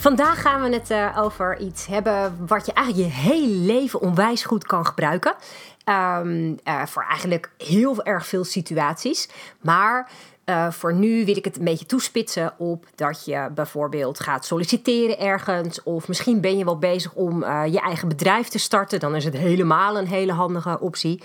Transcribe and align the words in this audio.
vandaag 0.00 0.40
gaan 0.40 0.62
we 0.62 0.76
het 0.76 0.90
uh, 0.90 1.18
over 1.18 1.58
iets 1.58 1.86
hebben 1.86 2.46
wat 2.46 2.66
je 2.66 2.72
eigenlijk 2.72 3.06
je 3.08 3.20
hele 3.20 3.54
leven 3.54 4.00
onwijs 4.00 4.44
goed 4.44 4.64
kan 4.64 4.86
gebruiken. 4.86 5.34
Um, 5.84 6.58
uh, 6.64 6.86
voor 6.86 7.04
eigenlijk 7.08 7.50
heel 7.58 8.02
erg 8.02 8.26
veel 8.26 8.44
situaties. 8.44 9.28
Maar 9.60 10.10
uh, 10.44 10.70
voor 10.70 10.94
nu 10.94 11.24
wil 11.24 11.36
ik 11.36 11.44
het 11.44 11.58
een 11.58 11.64
beetje 11.64 11.86
toespitsen 11.86 12.52
op 12.58 12.86
dat 12.94 13.24
je 13.24 13.48
bijvoorbeeld 13.54 14.20
gaat 14.20 14.44
solliciteren 14.44 15.18
ergens. 15.18 15.82
Of 15.82 16.08
misschien 16.08 16.40
ben 16.40 16.58
je 16.58 16.64
wel 16.64 16.78
bezig 16.78 17.12
om 17.12 17.40
je 17.44 17.80
eigen 17.80 18.08
bedrijf 18.08 18.48
te 18.48 18.58
starten. 18.58 19.00
Dan 19.00 19.14
is 19.14 19.24
het 19.24 19.36
helemaal 19.36 19.98
een 19.98 20.06
hele 20.06 20.32
handige 20.32 20.80
optie. 20.80 21.22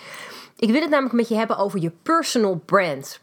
Ik 0.57 0.70
wil 0.70 0.82
het 0.82 0.90
namelijk 0.90 1.16
met 1.16 1.27
je 1.27 1.35
hebben 1.35 1.57
over 1.57 1.80
je 1.80 1.91
personal 2.04 2.62
brand. 2.66 3.20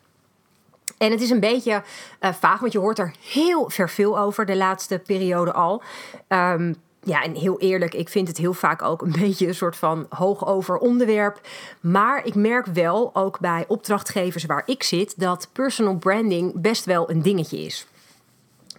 En 1.02 1.10
het 1.10 1.20
is 1.20 1.30
een 1.30 1.40
beetje 1.40 1.82
uh, 2.20 2.32
vaag, 2.32 2.60
want 2.60 2.72
je 2.72 2.78
hoort 2.78 2.98
er 2.98 3.14
heel 3.20 3.70
veel 3.70 4.18
over 4.18 4.46
de 4.46 4.56
laatste 4.56 4.98
periode 4.98 5.52
al. 5.52 5.82
Um, 6.28 6.74
ja, 7.00 7.22
en 7.22 7.34
heel 7.34 7.60
eerlijk, 7.60 7.94
ik 7.94 8.08
vind 8.08 8.28
het 8.28 8.36
heel 8.36 8.52
vaak 8.52 8.82
ook 8.82 9.02
een 9.02 9.12
beetje 9.22 9.46
een 9.46 9.54
soort 9.54 9.76
van 9.76 10.06
hoogover 10.08 10.76
onderwerp. 10.76 11.40
Maar 11.80 12.26
ik 12.26 12.34
merk 12.34 12.66
wel, 12.66 13.14
ook 13.14 13.40
bij 13.40 13.64
opdrachtgevers 13.68 14.44
waar 14.44 14.62
ik 14.66 14.82
zit, 14.82 15.20
dat 15.20 15.48
personal 15.52 15.96
branding 15.96 16.60
best 16.60 16.84
wel 16.84 17.10
een 17.10 17.22
dingetje 17.22 17.58
is. 17.58 17.86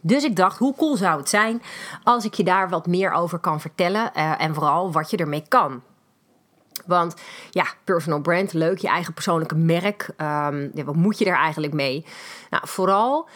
Dus 0.02 0.23
ik 0.23 0.35
dacht, 0.35 0.58
hoe 0.58 0.75
cool 0.75 0.95
zou 0.95 1.19
het 1.19 1.30
zijn 1.30 1.61
als 2.03 2.25
ik 2.25 2.33
je 2.33 2.43
daar 2.43 2.69
wat 2.69 2.87
meer 2.87 3.11
over 3.11 3.39
kan 3.39 3.61
vertellen 3.61 4.11
uh, 4.17 4.41
en 4.41 4.53
vooral 4.53 4.91
wat 4.91 5.09
je 5.09 5.17
ermee 5.17 5.43
kan. 5.47 5.81
Want 6.85 7.13
ja, 7.49 7.66
personal 7.83 8.21
brand, 8.21 8.53
leuk, 8.53 8.77
je 8.77 8.88
eigen 8.88 9.13
persoonlijke 9.13 9.55
merk. 9.55 10.09
Um, 10.17 10.71
ja, 10.73 10.83
wat 10.83 10.95
moet 10.95 11.17
je 11.17 11.25
er 11.25 11.35
eigenlijk 11.35 11.73
mee? 11.73 12.05
Nou, 12.49 12.67
vooral 12.67 13.30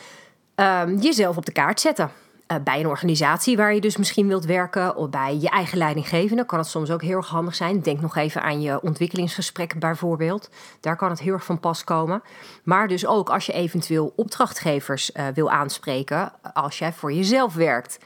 um, 0.55 0.97
jezelf 0.97 1.37
op 1.37 1.45
de 1.45 1.51
kaart 1.51 1.79
zetten. 1.79 2.11
Uh, 2.51 2.57
bij 2.63 2.79
een 2.79 2.87
organisatie 2.87 3.57
waar 3.57 3.73
je 3.73 3.81
dus 3.81 3.97
misschien 3.97 4.27
wilt 4.27 4.45
werken, 4.45 4.95
of 4.95 5.09
bij 5.09 5.37
je 5.37 5.49
eigen 5.49 5.77
leidinggevende, 5.77 6.45
kan 6.45 6.59
het 6.59 6.67
soms 6.67 6.91
ook 6.91 7.01
heel 7.01 7.17
erg 7.17 7.27
handig 7.27 7.55
zijn. 7.55 7.81
Denk 7.81 8.01
nog 8.01 8.15
even 8.15 8.41
aan 8.41 8.61
je 8.61 8.81
ontwikkelingsgesprek 8.81 9.79
bijvoorbeeld. 9.79 10.49
Daar 10.79 10.95
kan 10.95 11.09
het 11.09 11.19
heel 11.19 11.33
erg 11.33 11.45
van 11.45 11.59
pas 11.59 11.83
komen. 11.83 12.21
Maar 12.63 12.87
dus 12.87 13.05
ook 13.05 13.29
als 13.29 13.45
je 13.45 13.53
eventueel 13.53 14.13
opdrachtgevers 14.15 15.11
uh, 15.11 15.27
wil 15.33 15.49
aanspreken, 15.49 16.31
als 16.53 16.79
jij 16.79 16.93
voor 16.93 17.13
jezelf 17.13 17.53
werkt. 17.53 17.99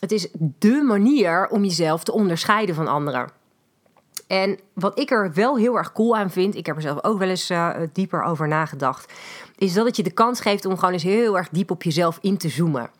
Het 0.00 0.12
is 0.12 0.28
dé 0.38 0.80
manier 0.82 1.48
om 1.48 1.64
jezelf 1.64 2.04
te 2.04 2.12
onderscheiden 2.12 2.74
van 2.74 2.88
anderen. 2.88 3.37
En 4.28 4.58
wat 4.72 4.98
ik 4.98 5.10
er 5.10 5.32
wel 5.32 5.56
heel 5.56 5.76
erg 5.76 5.92
cool 5.92 6.16
aan 6.16 6.30
vind, 6.30 6.54
ik 6.54 6.66
heb 6.66 6.76
er 6.76 6.82
zelf 6.82 7.04
ook 7.04 7.18
wel 7.18 7.28
eens 7.28 7.50
uh, 7.50 7.76
dieper 7.92 8.22
over 8.22 8.48
nagedacht, 8.48 9.12
is 9.56 9.72
dat 9.72 9.86
het 9.86 9.96
je 9.96 10.02
de 10.02 10.10
kans 10.10 10.40
geeft 10.40 10.64
om 10.64 10.74
gewoon 10.74 10.92
eens 10.92 11.02
heel 11.02 11.36
erg 11.36 11.48
diep 11.48 11.70
op 11.70 11.82
jezelf 11.82 12.18
in 12.20 12.36
te 12.38 12.48
zoomen. 12.48 12.90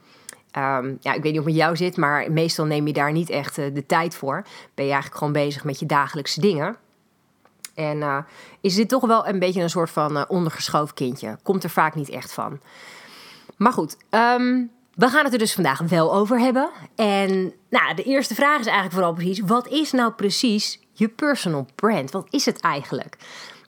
Um, 0.59 0.99
ja, 1.01 1.13
ik 1.13 1.23
weet 1.23 1.33
niet 1.33 1.37
hoe 1.37 1.51
het 1.51 1.57
jou 1.57 1.77
zit, 1.77 1.97
maar 1.97 2.33
meestal 2.33 2.65
neem 2.65 2.87
je 2.87 2.93
daar 2.93 3.13
niet 3.13 3.31
echt 3.31 3.59
uh, 3.59 3.75
de 3.75 3.87
tijd 3.87 4.15
voor. 4.15 4.43
Ben 4.75 4.85
je 4.85 4.91
eigenlijk 4.91 5.17
gewoon 5.17 5.33
bezig 5.33 5.65
met 5.65 5.79
je 5.79 5.87
dagelijkse 5.87 6.41
dingen. 6.41 6.77
En 7.75 7.97
uh, 7.97 8.19
is 8.61 8.75
dit 8.75 8.89
toch 8.89 9.07
wel 9.07 9.27
een 9.27 9.39
beetje 9.39 9.63
een 9.63 9.71
soort 9.71 9.91
van 9.91 10.17
uh, 10.17 10.23
ondergeschoven 10.29 10.95
kindje? 10.95 11.39
Komt 11.43 11.65
er 11.65 11.71
vaak 11.71 11.95
niet 11.95 12.09
echt 12.09 12.33
van. 12.33 12.61
Maar 13.57 13.73
goed, 13.73 13.97
um, 14.11 14.71
we 14.95 15.09
gaan 15.09 15.25
het 15.25 15.33
er 15.33 15.39
dus 15.39 15.55
vandaag 15.55 15.81
wel 15.81 16.15
over 16.15 16.39
hebben. 16.39 16.71
En 16.95 17.53
nou, 17.71 17.95
de 17.95 18.03
eerste 18.03 18.35
vraag 18.35 18.59
is 18.59 18.67
eigenlijk 18.67 18.95
vooral 18.95 19.13
precies: 19.13 19.41
wat 19.41 19.69
is 19.69 19.93
nou 19.93 20.13
precies 20.13 20.81
je 20.99 21.09
personal 21.09 21.67
brand? 21.75 22.11
Wat 22.11 22.27
is 22.31 22.45
het 22.45 22.61
eigenlijk? 22.61 23.17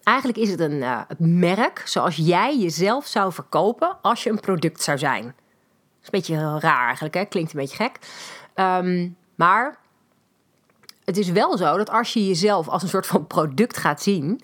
Eigenlijk 0.02 0.38
is 0.38 0.50
het 0.50 0.60
een 0.60 0.72
uh, 0.72 1.00
merk 1.18 1.82
zoals 1.84 2.16
jij 2.16 2.58
jezelf 2.58 3.06
zou 3.06 3.32
verkopen 3.32 3.96
als 4.02 4.22
je 4.22 4.30
een 4.30 4.40
product 4.40 4.82
zou 4.82 4.98
zijn. 4.98 5.22
Dat 5.22 5.32
is 6.02 6.20
een 6.30 6.36
beetje 6.36 6.58
raar 6.58 6.84
eigenlijk, 6.86 7.14
hè? 7.14 7.24
klinkt 7.24 7.52
een 7.52 7.60
beetje 7.60 7.76
gek. 7.76 7.98
Um, 8.54 9.16
maar 9.34 9.78
het 11.04 11.16
is 11.16 11.30
wel 11.30 11.56
zo 11.56 11.76
dat 11.76 11.90
als 11.90 12.12
je 12.12 12.26
jezelf 12.26 12.68
als 12.68 12.82
een 12.82 12.88
soort 12.88 13.06
van 13.06 13.26
product 13.26 13.76
gaat 13.76 14.02
zien, 14.02 14.40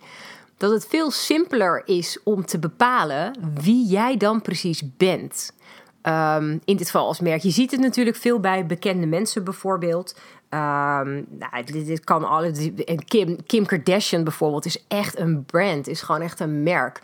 dat 0.56 0.70
het 0.70 0.86
veel 0.86 1.10
simpeler 1.10 1.82
is 1.84 2.18
om 2.24 2.46
te 2.46 2.58
bepalen 2.58 3.34
wie 3.54 3.86
jij 3.86 4.16
dan 4.16 4.42
precies 4.42 4.82
bent. 4.96 5.54
Um, 6.02 6.60
in 6.64 6.76
dit 6.76 6.86
geval 6.86 7.06
als 7.06 7.20
merk. 7.20 7.42
Je 7.42 7.50
ziet 7.50 7.70
het 7.70 7.80
natuurlijk 7.80 8.16
veel 8.16 8.40
bij 8.40 8.66
bekende 8.66 9.06
mensen 9.06 9.44
bijvoorbeeld. 9.44 10.18
Um, 10.50 11.26
nou, 11.28 11.64
dit, 11.64 12.04
kan 12.04 12.24
alles. 12.24 12.70
En 12.84 13.04
Kim, 13.04 13.46
Kim 13.46 13.66
Kardashian 13.66 14.24
bijvoorbeeld 14.24 14.64
is 14.64 14.84
echt 14.88 15.18
een 15.18 15.44
brand, 15.44 15.88
is 15.88 16.02
gewoon 16.02 16.20
echt 16.20 16.40
een 16.40 16.62
merk. 16.62 17.00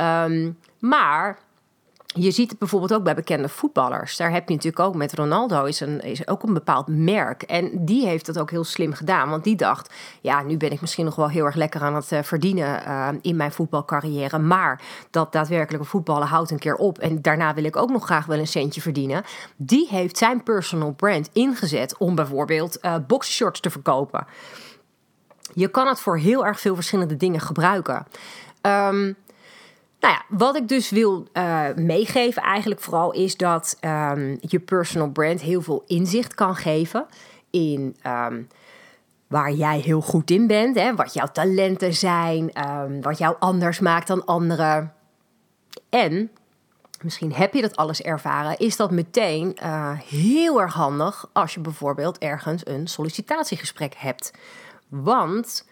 Um, 0.00 0.58
maar 0.78 1.38
je 2.18 2.30
ziet 2.30 2.50
het 2.50 2.58
bijvoorbeeld 2.58 2.94
ook 2.94 3.02
bij 3.02 3.14
bekende 3.14 3.48
voetballers. 3.48 4.16
Daar 4.16 4.30
heb 4.30 4.48
je 4.48 4.54
natuurlijk 4.54 4.82
ook 4.82 4.94
met 4.94 5.14
Ronaldo, 5.14 5.64
is, 5.64 5.80
een, 5.80 6.00
is 6.00 6.28
ook 6.28 6.42
een 6.42 6.54
bepaald 6.54 6.86
merk. 6.86 7.42
En 7.42 7.84
die 7.84 8.06
heeft 8.06 8.26
dat 8.26 8.38
ook 8.38 8.50
heel 8.50 8.64
slim 8.64 8.92
gedaan. 8.92 9.30
Want 9.30 9.44
die 9.44 9.56
dacht, 9.56 9.94
ja, 10.20 10.42
nu 10.42 10.56
ben 10.56 10.70
ik 10.70 10.80
misschien 10.80 11.04
nog 11.04 11.14
wel 11.14 11.28
heel 11.28 11.44
erg 11.44 11.54
lekker 11.54 11.80
aan 11.80 11.94
het 11.94 12.12
uh, 12.12 12.22
verdienen 12.22 12.82
uh, 12.86 13.08
in 13.20 13.36
mijn 13.36 13.52
voetbalcarrière. 13.52 14.38
Maar 14.38 14.80
dat 15.10 15.32
daadwerkelijke 15.32 15.86
voetballen 15.86 16.28
houdt 16.28 16.50
een 16.50 16.58
keer 16.58 16.76
op. 16.76 16.98
En 16.98 17.22
daarna 17.22 17.54
wil 17.54 17.64
ik 17.64 17.76
ook 17.76 17.90
nog 17.90 18.04
graag 18.04 18.26
wel 18.26 18.38
een 18.38 18.46
centje 18.46 18.80
verdienen. 18.80 19.24
Die 19.56 19.88
heeft 19.88 20.18
zijn 20.18 20.42
personal 20.42 20.92
brand 20.92 21.30
ingezet 21.32 21.96
om 21.96 22.14
bijvoorbeeld 22.14 22.78
uh, 22.82 22.94
boxershorts 23.06 23.60
te 23.60 23.70
verkopen. 23.70 24.26
Je 25.54 25.68
kan 25.68 25.86
het 25.86 26.00
voor 26.00 26.18
heel 26.18 26.46
erg 26.46 26.60
veel 26.60 26.74
verschillende 26.74 27.16
dingen 27.16 27.40
gebruiken. 27.40 28.06
Um, 28.62 29.16
nou 30.00 30.14
ja, 30.14 30.24
wat 30.28 30.56
ik 30.56 30.68
dus 30.68 30.90
wil 30.90 31.26
uh, 31.32 31.66
meegeven 31.74 32.42
eigenlijk 32.42 32.80
vooral 32.80 33.12
is 33.12 33.36
dat 33.36 33.76
um, 33.80 34.38
je 34.40 34.60
personal 34.60 35.10
brand 35.10 35.40
heel 35.40 35.62
veel 35.62 35.84
inzicht 35.86 36.34
kan 36.34 36.56
geven 36.56 37.06
in 37.50 37.96
um, 38.06 38.48
waar 39.26 39.52
jij 39.52 39.78
heel 39.78 40.00
goed 40.00 40.30
in 40.30 40.46
bent, 40.46 40.76
hè, 40.76 40.94
wat 40.94 41.14
jouw 41.14 41.26
talenten 41.26 41.94
zijn, 41.94 42.68
um, 42.70 43.02
wat 43.02 43.18
jou 43.18 43.36
anders 43.38 43.78
maakt 43.78 44.06
dan 44.06 44.24
anderen. 44.24 44.92
En 45.88 46.30
misschien 47.02 47.32
heb 47.32 47.54
je 47.54 47.60
dat 47.60 47.76
alles 47.76 48.02
ervaren, 48.02 48.58
is 48.58 48.76
dat 48.76 48.90
meteen 48.90 49.56
uh, 49.62 49.98
heel 49.98 50.60
erg 50.60 50.74
handig 50.74 51.26
als 51.32 51.54
je 51.54 51.60
bijvoorbeeld 51.60 52.18
ergens 52.18 52.66
een 52.66 52.86
sollicitatiegesprek 52.86 53.94
hebt. 53.96 54.32
Want 54.88 55.66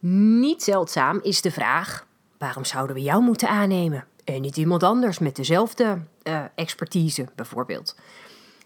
niet 0.00 0.62
zeldzaam 0.62 1.20
is 1.22 1.40
de 1.40 1.50
vraag 1.50 2.06
Waarom 2.40 2.64
zouden 2.64 2.96
we 2.96 3.02
jou 3.02 3.22
moeten 3.22 3.48
aannemen 3.48 4.04
en 4.24 4.40
niet 4.40 4.56
iemand 4.56 4.82
anders 4.82 5.18
met 5.18 5.36
dezelfde 5.36 6.02
uh, 6.22 6.44
expertise 6.54 7.26
bijvoorbeeld? 7.34 7.96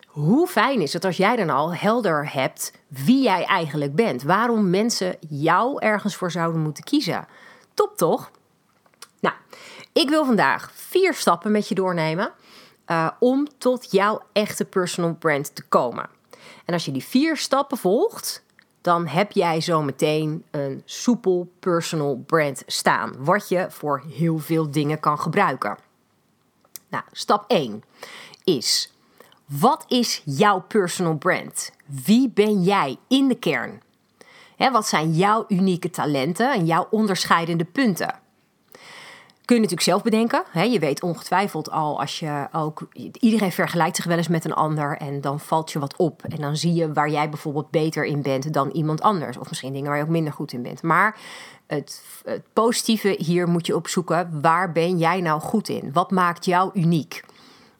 Hoe 0.07 0.47
fijn 0.47 0.81
is 0.81 0.93
het 0.93 1.05
als 1.05 1.17
jij 1.17 1.37
dan 1.37 1.51
al 1.51 1.75
helder 1.75 2.33
hebt 2.33 2.73
wie 2.89 3.23
jij 3.23 3.45
eigenlijk 3.45 3.95
bent? 3.95 4.23
Waarom 4.23 4.71
mensen 4.71 5.17
jou 5.29 5.79
ergens 5.79 6.17
voor 6.17 6.31
zouden 6.31 6.61
moeten 6.61 6.85
kiezen? 6.85 7.27
Top 7.75 7.97
toch? 7.97 8.31
Nou, 9.21 9.35
ik 9.93 10.09
wil 10.09 10.25
vandaag 10.25 10.73
vier 10.75 11.15
stappen 11.15 11.53
met 11.53 11.69
je 11.69 11.75
doornemen 11.75 12.33
uh, 12.87 13.11
om 13.19 13.49
tot 13.59 13.91
jouw 13.91 14.23
echte 14.33 14.65
personal 14.65 15.15
brand 15.15 15.55
te 15.55 15.63
komen. 15.63 16.09
En 16.65 16.75
als 16.75 16.85
je 16.85 16.93
die 16.93 17.05
vier 17.05 17.37
stappen 17.37 17.79
volgt, 17.79 18.45
dan 18.85 19.07
heb 19.07 19.33
jij 19.33 19.61
zo 19.61 19.83
meteen 19.83 20.45
een 20.51 20.83
soepel 20.85 21.53
personal 21.61 22.23
brand 22.27 22.63
staan, 22.67 23.15
wat 23.19 23.49
je 23.49 23.67
voor 23.71 24.03
heel 24.09 24.39
veel 24.39 24.71
dingen 24.71 25.01
kan 25.01 25.19
gebruiken. 25.19 25.77
Nou, 26.89 27.05
stap 27.13 27.45
1 27.51 27.83
is: 28.45 28.93
wat 29.45 29.85
is 29.89 30.23
jouw 30.25 30.61
personal 30.61 31.17
brand? 31.17 31.73
Wie 31.87 32.31
ben 32.31 32.63
jij 32.63 32.97
in 33.09 33.29
de 33.29 33.35
kern? 33.35 33.83
He, 34.57 34.71
wat 34.71 34.87
zijn 34.87 35.13
jouw 35.13 35.45
unieke 35.49 35.91
talenten 35.91 36.53
en 36.53 36.67
jouw 36.67 36.87
onderscheidende 36.91 37.65
punten? 37.65 38.21
Kun 39.45 39.57
je 39.57 39.63
natuurlijk 39.63 39.89
zelf 39.89 40.03
bedenken. 40.03 40.43
Hè? 40.51 40.63
Je 40.63 40.79
weet 40.79 41.03
ongetwijfeld 41.03 41.71
al 41.71 42.01
als 42.01 42.19
je 42.19 42.47
ook. 42.53 42.89
Iedereen 43.21 43.53
vergelijkt 43.53 43.97
zich 43.97 44.05
wel 44.05 44.17
eens 44.17 44.29
met 44.29 44.45
een 44.45 44.55
ander. 44.55 44.97
En 44.97 45.21
dan 45.21 45.41
valt 45.41 45.73
je 45.73 45.79
wat 45.79 45.97
op. 45.97 46.23
En 46.23 46.41
dan 46.41 46.57
zie 46.57 46.75
je 46.75 46.93
waar 46.93 47.11
jij 47.11 47.29
bijvoorbeeld 47.29 47.71
beter 47.71 48.05
in 48.05 48.23
bent 48.23 48.53
dan 48.53 48.71
iemand 48.71 49.01
anders. 49.01 49.37
Of 49.37 49.49
misschien 49.49 49.73
dingen 49.73 49.89
waar 49.89 49.99
je 49.99 50.05
ook 50.05 50.09
minder 50.09 50.33
goed 50.33 50.53
in 50.53 50.63
bent. 50.63 50.83
Maar 50.83 51.17
het, 51.67 52.03
het 52.25 52.43
positieve 52.53 53.15
hier 53.19 53.49
moet 53.49 53.67
je 53.67 53.77
opzoeken. 53.77 54.41
Waar 54.41 54.73
ben 54.73 54.99
jij 54.99 55.21
nou 55.21 55.41
goed 55.41 55.69
in? 55.69 55.93
Wat 55.93 56.11
maakt 56.11 56.45
jou 56.45 56.71
uniek? 56.75 57.25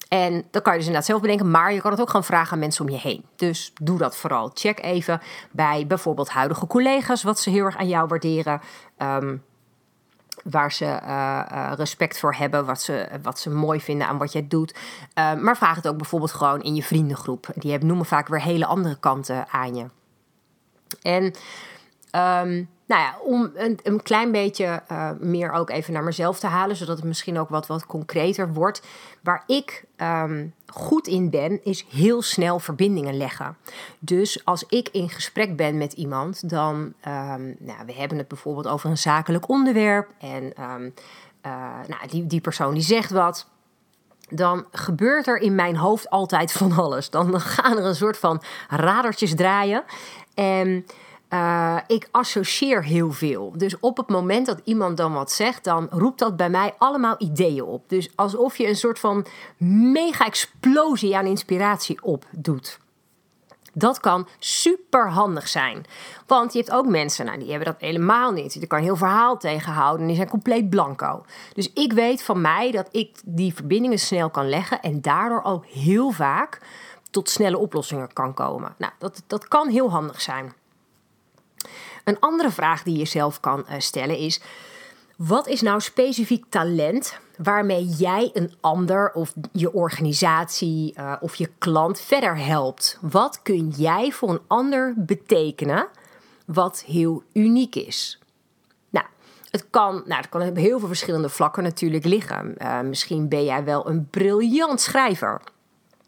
En 0.09 0.33
dan 0.51 0.63
kan 0.63 0.73
je 0.73 0.79
dus 0.79 0.87
inderdaad 0.87 1.05
zelf 1.05 1.21
bedenken, 1.21 1.51
maar 1.51 1.73
je 1.73 1.81
kan 1.81 1.91
het 1.91 2.01
ook 2.01 2.07
gewoon 2.07 2.25
vragen 2.25 2.53
aan 2.53 2.59
mensen 2.59 2.85
om 2.85 2.91
je 2.91 2.99
heen. 2.99 3.25
Dus 3.37 3.73
doe 3.83 3.99
dat 3.99 4.17
vooral. 4.17 4.51
Check 4.55 4.83
even 4.83 5.21
bij 5.51 5.87
bijvoorbeeld 5.87 6.29
huidige 6.29 6.67
collega's 6.67 7.23
wat 7.23 7.41
ze 7.41 7.51
heel 7.51 7.65
erg 7.65 7.77
aan 7.77 7.89
jou 7.89 8.09
waarderen. 8.09 8.61
Um, 8.99 9.43
waar 10.45 10.73
ze 10.73 10.85
uh, 10.85 11.43
uh, 11.53 11.73
respect 11.77 12.19
voor 12.19 12.35
hebben, 12.35 12.65
wat 12.65 12.83
ze, 12.83 13.09
wat 13.23 13.39
ze 13.39 13.51
mooi 13.51 13.81
vinden 13.81 14.07
aan 14.07 14.19
wat 14.19 14.33
jij 14.33 14.47
doet. 14.49 14.75
Uh, 15.19 15.35
maar 15.35 15.57
vraag 15.57 15.77
het 15.77 15.89
ook 15.89 15.97
bijvoorbeeld 15.97 16.33
gewoon 16.33 16.63
in 16.63 16.75
je 16.75 16.83
vriendengroep. 16.83 17.49
Die 17.55 17.71
hebben, 17.71 17.89
noemen 17.89 18.07
vaak 18.07 18.29
weer 18.29 18.43
hele 18.43 18.67
andere 18.67 18.99
kanten 18.99 19.49
aan 19.49 19.75
je. 19.75 19.87
En 21.03 21.35
um, 22.47 22.69
nou 22.87 23.03
ja, 23.03 23.19
om 23.23 23.51
een, 23.55 23.79
een 23.83 24.03
klein 24.03 24.33
beetje 24.33 24.83
uh, 24.93 25.11
meer 25.19 25.53
ook 25.53 25.71
even 25.71 25.93
naar 25.93 26.03
mezelf 26.03 26.39
te 26.39 26.47
halen, 26.47 26.77
zodat 26.77 26.97
het 26.97 27.07
misschien 27.07 27.39
ook 27.39 27.49
wat, 27.49 27.67
wat 27.67 27.87
concreter 27.87 28.53
wordt. 28.53 28.83
Waar 29.23 29.43
ik 29.47 29.85
um, 29.97 30.55
goed 30.67 31.07
in 31.07 31.31
ben, 31.31 31.65
is 31.65 31.87
heel 31.91 32.23
snel 32.23 32.59
verbindingen 32.59 33.17
leggen. 33.17 33.57
Dus 33.99 34.45
als 34.45 34.65
ik 34.69 34.89
in 34.89 35.09
gesprek 35.09 35.57
ben 35.57 35.79
met 35.79 35.93
iemand, 35.93 36.49
dan, 36.51 36.75
um, 36.77 37.57
nou, 37.59 37.87
we 37.87 37.93
hebben 37.93 38.19
het 38.19 38.29
bijvoorbeeld 38.29 38.67
over 38.67 38.91
een 38.91 38.99
zakelijk 38.99 39.49
onderwerp 39.49 40.11
en 40.19 40.53
uh, 40.59 40.75
nou, 41.87 42.09
die, 42.09 42.27
die 42.27 42.41
persoon 42.41 42.75
die 42.75 42.83
zegt 42.83 43.11
wat 43.11 43.47
dan 44.29 44.67
gebeurt 44.73 45.27
er 45.27 45.37
in 45.37 45.55
mijn 45.55 45.77
hoofd 45.77 46.11
altijd 46.11 46.53
van 46.53 46.73
alles. 46.73 47.11
Dan 47.11 47.41
gaan 47.41 47.77
er 47.79 47.85
een 47.85 47.95
soort 47.95 48.19
van 48.19 48.43
radertjes 48.69 49.35
draaien. 49.35 49.85
En 50.35 50.87
uh, 51.35 51.77
ik 51.87 52.09
associeer 52.11 52.85
heel 52.85 53.13
veel. 53.13 53.53
Dus 53.57 53.81
op 53.81 53.97
het 53.97 54.09
moment 54.09 54.47
dat 54.47 54.61
iemand 54.65 54.97
dan 54.97 55.13
wat 55.13 55.33
zegt, 55.33 55.65
dan 55.65 55.87
roept 55.91 56.19
dat 56.19 56.37
bij 56.37 56.51
mij 56.51 56.75
allemaal 56.79 57.15
ideeën 57.19 57.65
op. 57.65 57.89
Dus 57.89 58.11
alsof 58.15 58.57
je 58.57 58.69
een 58.69 58.77
soort 58.77 58.99
van 58.99 59.27
mega 59.93 60.27
explosie 60.27 61.17
aan 61.17 61.27
inspiratie 61.27 62.03
opdoet. 62.03 62.79
Dat 63.77 64.01
kan 64.01 64.29
super 64.39 65.11
handig 65.11 65.49
zijn. 65.49 65.85
Want 66.27 66.53
je 66.53 66.59
hebt 66.59 66.71
ook 66.71 66.87
mensen, 66.87 67.27
nou, 67.27 67.39
die 67.39 67.49
hebben 67.49 67.67
dat 67.67 67.81
helemaal 67.81 68.33
niet. 68.33 68.53
Die 68.53 68.67
kan 68.67 68.83
heel 68.83 68.97
verhaal 68.97 69.37
tegenhouden 69.37 70.01
en 70.01 70.07
die 70.07 70.17
zijn 70.17 70.29
compleet 70.29 70.71
blanco. 70.71 71.25
Dus 71.53 71.73
ik 71.73 71.93
weet 71.93 72.23
van 72.23 72.41
mij 72.41 72.71
dat 72.71 72.89
ik 72.91 73.21
die 73.25 73.55
verbindingen 73.55 73.99
snel 73.99 74.31
kan 74.31 74.49
leggen 74.49 74.81
en 74.81 75.01
daardoor 75.01 75.43
ook 75.43 75.67
heel 75.67 76.11
vaak 76.11 76.61
tot 77.11 77.31
snelle 77.31 77.59
oplossingen 77.59 78.13
kan 78.13 78.35
komen. 78.35 78.75
Nou, 78.79 78.93
dat, 78.99 79.23
dat 79.27 79.49
kan 79.49 79.69
heel 79.69 79.91
handig 79.91 80.21
zijn. 80.21 80.53
Een 82.05 82.21
andere 82.21 82.51
vraag 82.51 82.83
die 82.83 82.99
je 82.99 83.05
zelf 83.05 83.41
kan 83.41 83.67
eh, 83.67 83.79
stellen 83.79 84.17
is: 84.17 84.41
wat 85.17 85.49
is 85.49 85.61
nou 85.61 85.81
specifiek 85.81 86.45
talent 86.49 87.19
waarmee 87.37 87.85
jij 87.85 88.31
een 88.33 88.55
ander 88.61 89.13
of 89.13 89.33
je 89.53 89.73
organisatie 89.73 90.95
uh, 90.99 91.17
of 91.21 91.35
je 91.35 91.51
klant 91.59 92.01
verder 92.01 92.39
helpt? 92.39 92.99
Wat 93.01 93.43
kun 93.43 93.69
jij 93.69 94.13
voor 94.13 94.31
een 94.31 94.43
ander 94.47 94.95
betekenen 94.97 95.89
wat 96.47 96.83
heel 96.87 97.23
uniek 97.33 97.75
is? 97.75 98.19
Nou, 98.91 99.07
het 99.51 99.67
kan, 99.71 100.03
nou, 100.07 100.21
het 100.21 100.29
kan 100.29 100.43
op 100.43 100.57
heel 100.57 100.79
veel 100.79 100.89
verschillende 100.89 101.29
vlakken 101.29 101.63
natuurlijk 101.63 102.05
liggen. 102.05 102.55
Uh, 102.59 102.81
misschien 102.81 103.29
ben 103.29 103.45
jij 103.45 103.65
wel 103.65 103.89
een 103.89 104.09
briljant 104.11 104.81
schrijver. 104.81 105.41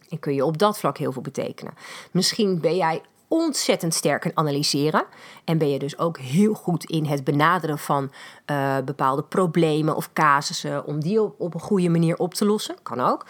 En 0.08 0.19
kun 0.19 0.34
je 0.34 0.44
op 0.44 0.58
dat 0.58 0.78
vlak 0.78 0.98
heel 0.98 1.12
veel 1.12 1.22
betekenen. 1.22 1.75
Misschien 2.10 2.60
ben 2.60 2.76
jij 2.76 3.02
ontzettend 3.28 3.94
sterk 3.94 4.25
in 4.25 4.31
analyseren. 4.34 5.05
En 5.44 5.58
ben 5.58 5.70
je 5.70 5.78
dus 5.78 5.99
ook 5.99 6.19
heel 6.19 6.55
goed 6.55 6.84
in 6.84 7.05
het 7.05 7.25
benaderen 7.25 7.78
van 7.78 8.12
uh, 8.50 8.76
bepaalde 8.84 9.23
problemen 9.23 9.96
of 9.96 10.12
casussen. 10.12 10.87
Om 10.87 11.00
die 11.00 11.20
op, 11.38 11.55
een 11.55 11.61
goede 11.61 11.88
manier 11.88 12.17
op 12.17 12.34
te 12.34 12.44
lossen. 12.44 12.76
Kan 12.82 13.00
ook. 13.00 13.26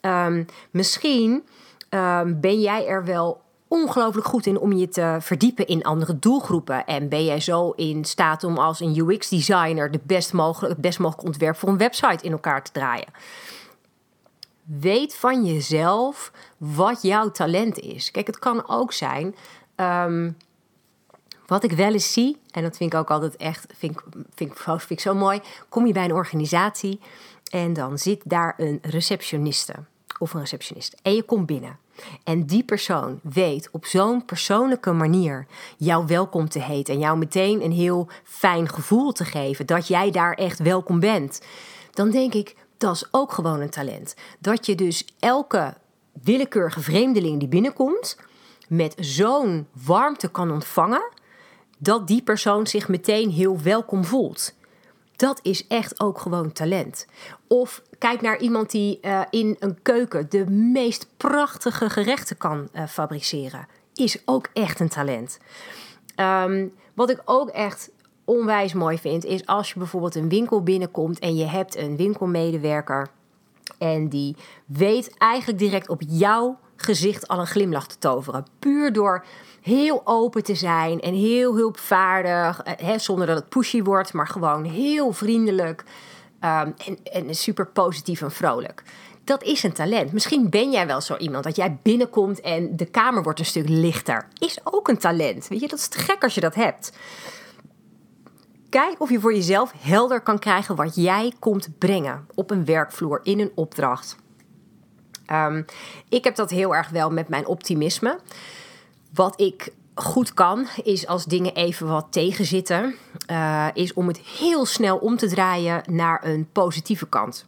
Um, 0.00 0.46
misschien 0.70 1.44
um, 1.90 2.40
ben 2.40 2.60
jij 2.60 2.86
er 2.86 3.04
wel 3.04 3.44
ongelooflijk 3.68 4.26
goed 4.26 4.46
in 4.46 4.58
om 4.58 4.72
je 4.72 4.88
te 4.88 5.16
verdiepen 5.20 5.66
in 5.66 5.82
andere 5.82 6.18
doelgroepen. 6.18 6.84
En 6.84 7.08
ben 7.08 7.24
jij 7.24 7.40
zo 7.40 7.70
in 7.70 8.04
staat 8.04 8.44
om 8.44 8.58
als 8.58 8.80
een 8.80 8.96
UX-designer 8.96 9.90
de 9.90 10.00
best 10.02 10.32
het 10.32 10.80
best 10.80 10.98
mogelijk 10.98 11.26
ontwerp 11.26 11.56
voor 11.56 11.68
een 11.68 11.78
website 11.78 12.24
in 12.24 12.32
elkaar 12.32 12.62
te 12.62 12.72
draaien. 12.72 13.08
Weet 14.66 15.14
van 15.14 15.44
jezelf 15.44 16.32
wat 16.56 17.02
jouw 17.02 17.30
talent 17.30 17.78
is. 17.78 18.10
Kijk, 18.10 18.26
het 18.26 18.38
kan 18.38 18.68
ook 18.68 18.92
zijn. 18.92 19.34
Um, 19.76 20.36
wat 21.46 21.64
ik 21.64 21.72
wel 21.72 21.92
eens 21.92 22.12
zie, 22.12 22.36
en 22.50 22.62
dat 22.62 22.76
vind 22.76 22.92
ik 22.92 22.98
ook 22.98 23.10
altijd 23.10 23.36
echt, 23.36 23.66
vind 23.76 24.00
vind, 24.34 24.52
vind 24.64 24.90
ik 24.90 25.00
zo 25.00 25.14
mooi. 25.14 25.40
Kom 25.68 25.86
je 25.86 25.92
bij 25.92 26.04
een 26.04 26.12
organisatie 26.12 27.00
en 27.50 27.72
dan 27.72 27.98
zit 27.98 28.20
daar 28.24 28.54
een 28.56 28.78
receptioniste 28.82 29.74
of 30.18 30.34
een 30.34 30.40
receptionist. 30.40 30.96
En 31.02 31.14
je 31.14 31.22
komt 31.22 31.46
binnen. 31.46 31.78
En 32.24 32.46
die 32.46 32.64
persoon 32.64 33.20
weet 33.22 33.68
op 33.72 33.86
zo'n 33.86 34.24
persoonlijke 34.24 34.92
manier 34.92 35.46
jou 35.76 36.06
welkom 36.06 36.48
te 36.48 36.60
heten. 36.60 36.94
En 36.94 37.00
jou 37.00 37.18
meteen 37.18 37.64
een 37.64 37.72
heel 37.72 38.08
fijn 38.24 38.68
gevoel 38.68 39.12
te 39.12 39.24
geven 39.24 39.66
dat 39.66 39.88
jij 39.88 40.10
daar 40.10 40.34
echt 40.34 40.58
welkom 40.58 41.00
bent. 41.00 41.42
Dan 41.92 42.10
denk 42.10 42.34
ik, 42.34 42.54
dat 42.78 42.94
is 42.94 43.08
ook 43.10 43.32
gewoon 43.32 43.60
een 43.60 43.70
talent. 43.70 44.14
Dat 44.38 44.66
je 44.66 44.74
dus 44.74 45.04
elke 45.18 45.74
willekeurige 46.22 46.80
vreemdeling 46.80 47.38
die 47.38 47.48
binnenkomt, 47.48 48.16
met 48.68 48.94
zo'n 48.98 49.68
warmte 49.84 50.30
kan 50.30 50.50
ontvangen, 50.50 51.12
dat 51.78 52.06
die 52.06 52.22
persoon 52.22 52.66
zich 52.66 52.88
meteen 52.88 53.30
heel 53.30 53.60
welkom 53.60 54.04
voelt. 54.04 54.54
Dat 55.16 55.40
is 55.42 55.66
echt 55.66 56.00
ook 56.00 56.18
gewoon 56.18 56.52
talent. 56.52 57.06
Of 57.46 57.82
kijk 57.98 58.20
naar 58.20 58.38
iemand 58.38 58.70
die 58.70 58.98
uh, 59.02 59.22
in 59.30 59.56
een 59.58 59.82
keuken 59.82 60.30
de 60.30 60.50
meest 60.50 61.08
prachtige 61.16 61.90
gerechten 61.90 62.36
kan 62.36 62.68
uh, 62.72 62.86
fabriceren. 62.86 63.66
Is 63.94 64.22
ook 64.24 64.48
echt 64.52 64.80
een 64.80 64.88
talent. 64.88 65.38
Um, 66.16 66.74
wat 66.94 67.10
ik 67.10 67.22
ook 67.24 67.48
echt 67.48 67.90
onwijs 68.26 68.72
mooi 68.72 68.98
vind, 68.98 69.24
is 69.24 69.46
als 69.46 69.72
je 69.72 69.78
bijvoorbeeld 69.78 70.14
een 70.14 70.28
winkel 70.28 70.62
binnenkomt 70.62 71.18
en 71.18 71.36
je 71.36 71.44
hebt 71.44 71.76
een 71.76 71.96
winkelmedewerker 71.96 73.08
en 73.78 74.08
die 74.08 74.36
weet 74.66 75.14
eigenlijk 75.18 75.58
direct 75.58 75.88
op 75.88 76.02
jouw 76.06 76.58
gezicht 76.76 77.28
al 77.28 77.38
een 77.38 77.46
glimlach 77.46 77.86
te 77.86 77.98
toveren. 77.98 78.46
Puur 78.58 78.92
door 78.92 79.24
heel 79.62 80.00
open 80.04 80.42
te 80.42 80.54
zijn 80.54 81.00
en 81.00 81.14
heel 81.14 81.54
hulpvaardig, 81.54 82.62
eh, 82.62 82.72
hè, 82.86 82.98
zonder 82.98 83.26
dat 83.26 83.36
het 83.36 83.48
pushy 83.48 83.82
wordt, 83.82 84.12
maar 84.12 84.28
gewoon 84.28 84.64
heel 84.64 85.12
vriendelijk 85.12 85.84
um, 86.40 86.74
en, 86.84 86.98
en 87.12 87.34
super 87.34 87.66
positief 87.66 88.22
en 88.22 88.32
vrolijk. 88.32 88.82
Dat 89.24 89.42
is 89.42 89.62
een 89.62 89.72
talent. 89.72 90.12
Misschien 90.12 90.50
ben 90.50 90.70
jij 90.70 90.86
wel 90.86 91.00
zo 91.00 91.16
iemand 91.16 91.44
dat 91.44 91.56
jij 91.56 91.78
binnenkomt 91.82 92.40
en 92.40 92.76
de 92.76 92.84
kamer 92.84 93.22
wordt 93.22 93.38
een 93.38 93.44
stuk 93.44 93.68
lichter. 93.68 94.28
Is 94.38 94.58
ook 94.64 94.88
een 94.88 94.98
talent. 94.98 95.48
Weet 95.48 95.60
je, 95.60 95.68
dat 95.68 95.78
is 95.78 95.88
te 95.88 95.98
gek 95.98 96.22
als 96.22 96.34
je 96.34 96.40
dat 96.40 96.54
hebt. 96.54 96.92
Kijk 98.76 99.00
of 99.00 99.10
je 99.10 99.20
voor 99.20 99.34
jezelf 99.34 99.72
helder 99.78 100.20
kan 100.20 100.38
krijgen 100.38 100.76
wat 100.76 100.94
jij 100.94 101.32
komt 101.38 101.68
brengen 101.78 102.26
op 102.34 102.50
een 102.50 102.64
werkvloer, 102.64 103.20
in 103.22 103.40
een 103.40 103.52
opdracht. 103.54 104.16
Um, 105.32 105.64
ik 106.08 106.24
heb 106.24 106.36
dat 106.36 106.50
heel 106.50 106.74
erg 106.74 106.88
wel 106.88 107.10
met 107.10 107.28
mijn 107.28 107.46
optimisme. 107.46 108.18
Wat 109.14 109.40
ik 109.40 109.72
goed 109.94 110.34
kan, 110.34 110.66
is 110.82 111.06
als 111.06 111.24
dingen 111.24 111.54
even 111.54 111.86
wat 111.86 112.06
tegenzitten, 112.10 112.94
uh, 113.30 113.66
is 113.72 113.94
om 113.94 114.06
het 114.08 114.18
heel 114.18 114.66
snel 114.66 114.96
om 114.96 115.16
te 115.16 115.28
draaien 115.28 115.82
naar 115.90 116.24
een 116.24 116.48
positieve 116.52 117.08
kant. 117.08 117.46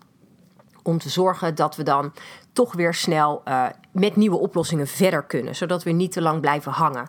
Om 0.82 0.98
te 0.98 1.08
zorgen 1.08 1.54
dat 1.54 1.76
we 1.76 1.82
dan 1.82 2.12
toch 2.52 2.72
weer 2.72 2.94
snel 2.94 3.42
uh, 3.48 3.66
met 3.92 4.16
nieuwe 4.16 4.38
oplossingen 4.38 4.86
verder 4.86 5.22
kunnen, 5.22 5.56
zodat 5.56 5.82
we 5.82 5.90
niet 5.90 6.12
te 6.12 6.22
lang 6.22 6.40
blijven 6.40 6.72
hangen. 6.72 7.08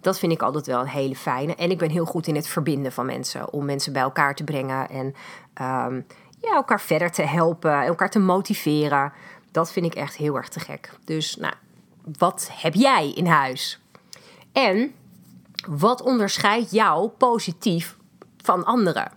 Dat 0.00 0.18
vind 0.18 0.32
ik 0.32 0.42
altijd 0.42 0.66
wel 0.66 0.80
een 0.80 0.86
hele 0.86 1.16
fijne. 1.16 1.54
En 1.54 1.70
ik 1.70 1.78
ben 1.78 1.90
heel 1.90 2.04
goed 2.04 2.26
in 2.26 2.34
het 2.34 2.46
verbinden 2.46 2.92
van 2.92 3.06
mensen. 3.06 3.52
Om 3.52 3.64
mensen 3.64 3.92
bij 3.92 4.02
elkaar 4.02 4.34
te 4.34 4.44
brengen 4.44 4.88
en 4.88 5.06
um, 5.86 6.06
ja, 6.40 6.54
elkaar 6.54 6.80
verder 6.80 7.10
te 7.10 7.22
helpen. 7.22 7.82
Elkaar 7.82 8.10
te 8.10 8.18
motiveren. 8.18 9.12
Dat 9.50 9.72
vind 9.72 9.86
ik 9.86 9.94
echt 9.94 10.16
heel 10.16 10.36
erg 10.36 10.48
te 10.48 10.60
gek. 10.60 10.90
Dus 11.04 11.36
nou, 11.36 11.54
wat 12.18 12.50
heb 12.52 12.74
jij 12.74 13.12
in 13.14 13.26
huis? 13.26 13.80
En 14.52 14.92
wat 15.68 16.02
onderscheidt 16.02 16.70
jou 16.70 17.08
positief 17.08 17.96
van 18.42 18.64
anderen? 18.64 19.12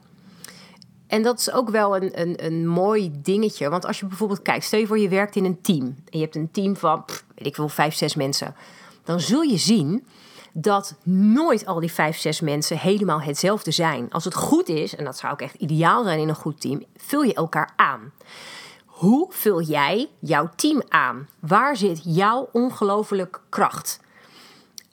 En 1.08 1.22
dat 1.22 1.40
is 1.40 1.52
ook 1.52 1.70
wel 1.70 1.96
een, 1.96 2.22
een, 2.22 2.46
een 2.46 2.68
mooi 2.68 3.12
dingetje. 3.14 3.70
Want 3.70 3.86
als 3.86 4.00
je 4.00 4.06
bijvoorbeeld 4.06 4.42
kijkt, 4.42 4.66
stel 4.66 4.80
je 4.80 4.88
voor 4.88 5.00
je 5.00 5.10
werkt 5.10 5.36
in 5.36 5.46
een 5.46 5.62
team. 5.62 5.86
En 5.86 6.18
je 6.18 6.20
hebt 6.20 6.36
een 6.36 6.52
team 6.52 6.76
van, 6.76 7.06
pff, 7.06 7.26
weet 7.36 7.48
ik 7.48 7.56
wel, 7.56 7.70
vijf, 7.70 7.96
zes 7.96 8.16
mensen. 8.16 8.56
Dan 9.04 9.20
zul 9.20 9.42
je 9.42 9.58
zien 9.58 10.06
dat 10.54 10.96
nooit 11.04 11.66
al 11.66 11.80
die 11.80 11.92
vijf, 11.92 12.18
zes 12.18 12.42
mensen 12.42 12.78
helemaal 12.78 13.22
hetzelfde 13.22 13.72
zijn. 13.72 14.12
Als 14.12 14.24
het 14.24 14.36
goed 14.36 14.70
is, 14.70 14.96
en 14.96 15.04
dat 15.04 15.18
zou 15.18 15.34
ook 15.34 15.42
echt 15.42 15.56
ideaal 15.56 16.04
zijn 16.04 16.20
in 16.20 16.30
een 16.30 16.36
goed 16.36 16.62
team, 16.62 16.84
vul 16.96 17.22
je 17.22 17.34
elkaar 17.34 17.70
aan. 17.76 18.12
Hoe 18.86 19.28
vul 19.30 19.62
jij 19.62 20.10
jouw 20.20 20.50
team 20.56 20.82
aan? 20.90 21.28
Waar 21.40 21.76
zit 21.76 22.02
jouw 22.04 22.50
ongelofelijke 22.52 23.40
kracht? 23.50 24.00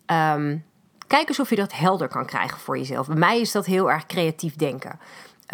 Um, 0.06 0.64
kijk 1.06 1.28
eens 1.28 1.40
of 1.40 1.50
je 1.50 1.56
dat 1.56 1.72
helder 1.72 2.08
kan 2.08 2.26
krijgen 2.26 2.58
voor 2.58 2.78
jezelf. 2.78 3.06
Bij 3.06 3.16
mij 3.16 3.40
is 3.40 3.52
dat 3.52 3.66
heel 3.66 3.90
erg 3.90 4.06
creatief 4.06 4.56
denken. 4.56 4.98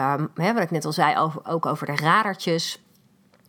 Um, 0.00 0.30
hè, 0.34 0.52
wat 0.52 0.62
ik 0.62 0.70
net 0.70 0.84
al 0.84 0.92
zei, 0.92 1.30
ook 1.42 1.66
over 1.66 1.86
de 1.86 1.96
radertjes. 1.96 2.84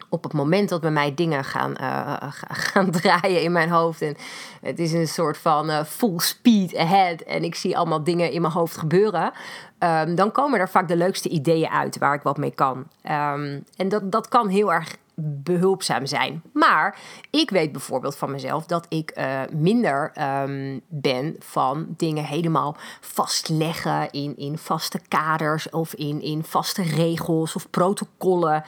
Op 0.09 0.23
het 0.23 0.33
moment 0.33 0.69
dat 0.69 0.81
bij 0.81 0.91
mij 0.91 1.13
dingen 1.13 1.43
gaan, 1.43 1.73
uh, 1.81 2.15
gaan 2.71 2.91
draaien 2.91 3.41
in 3.41 3.51
mijn 3.51 3.69
hoofd. 3.69 4.01
En 4.01 4.15
het 4.61 4.79
is 4.79 4.93
een 4.93 5.07
soort 5.07 5.37
van 5.37 5.69
uh, 5.69 5.83
full 5.83 6.19
speed 6.19 6.75
ahead. 6.75 7.21
En 7.21 7.43
ik 7.43 7.55
zie 7.55 7.77
allemaal 7.77 8.03
dingen 8.03 8.31
in 8.31 8.41
mijn 8.41 8.53
hoofd 8.53 8.77
gebeuren. 8.77 9.31
Um, 9.79 10.15
dan 10.15 10.31
komen 10.31 10.59
er 10.59 10.69
vaak 10.69 10.87
de 10.87 10.95
leukste 10.95 11.29
ideeën 11.29 11.69
uit 11.69 11.97
waar 11.97 12.13
ik 12.13 12.21
wat 12.21 12.37
mee 12.37 12.51
kan. 12.51 12.77
Um, 12.77 13.63
en 13.75 13.89
dat, 13.89 14.11
dat 14.11 14.27
kan 14.27 14.47
heel 14.47 14.73
erg 14.73 14.95
behulpzaam 15.19 16.05
zijn. 16.05 16.41
Maar 16.53 16.99
ik 17.29 17.49
weet 17.49 17.71
bijvoorbeeld 17.71 18.17
van 18.17 18.31
mezelf 18.31 18.65
dat 18.65 18.85
ik 18.89 19.19
minder 19.51 20.11
um, 20.41 20.81
ben 20.87 21.35
van 21.39 21.85
dingen 21.89 22.23
helemaal 22.23 22.75
vastleggen 23.01 24.11
in, 24.11 24.37
in 24.37 24.57
vaste 24.57 24.99
kaders 25.07 25.69
of 25.69 25.93
in, 25.93 26.21
in 26.21 26.43
vaste 26.43 26.81
regels 26.81 27.55
of 27.55 27.69
protocollen. 27.69 28.63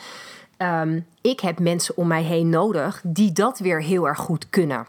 Um, 0.62 1.06
ik 1.22 1.40
heb 1.40 1.60
mensen 1.60 1.98
om 1.98 2.08
mij 2.08 2.24
heen 2.24 2.50
nodig 2.50 3.02
die 3.04 3.32
dat 3.32 3.60
weer 3.60 3.82
heel 3.82 4.08
erg 4.08 4.18
goed 4.18 4.50
kunnen. 4.50 4.88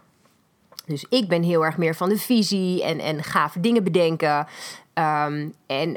Dus 0.87 1.07
ik 1.09 1.29
ben 1.29 1.43
heel 1.43 1.65
erg 1.65 1.77
meer 1.77 1.95
van 1.95 2.09
de 2.09 2.19
visie 2.19 2.85
en, 2.85 2.99
en 2.99 3.23
gave 3.25 3.61
dingen 3.61 3.85
bedenken. 3.85 4.47
Um, 4.95 5.55
en 5.67 5.97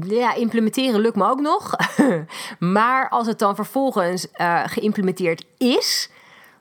ja, 0.00 0.34
implementeren 0.34 1.00
lukt 1.00 1.16
me 1.16 1.24
ook 1.24 1.40
nog. 1.40 1.76
maar 2.58 3.08
als 3.08 3.26
het 3.26 3.38
dan 3.38 3.54
vervolgens 3.54 4.26
uh, 4.36 4.62
geïmplementeerd 4.66 5.44
is, 5.58 6.10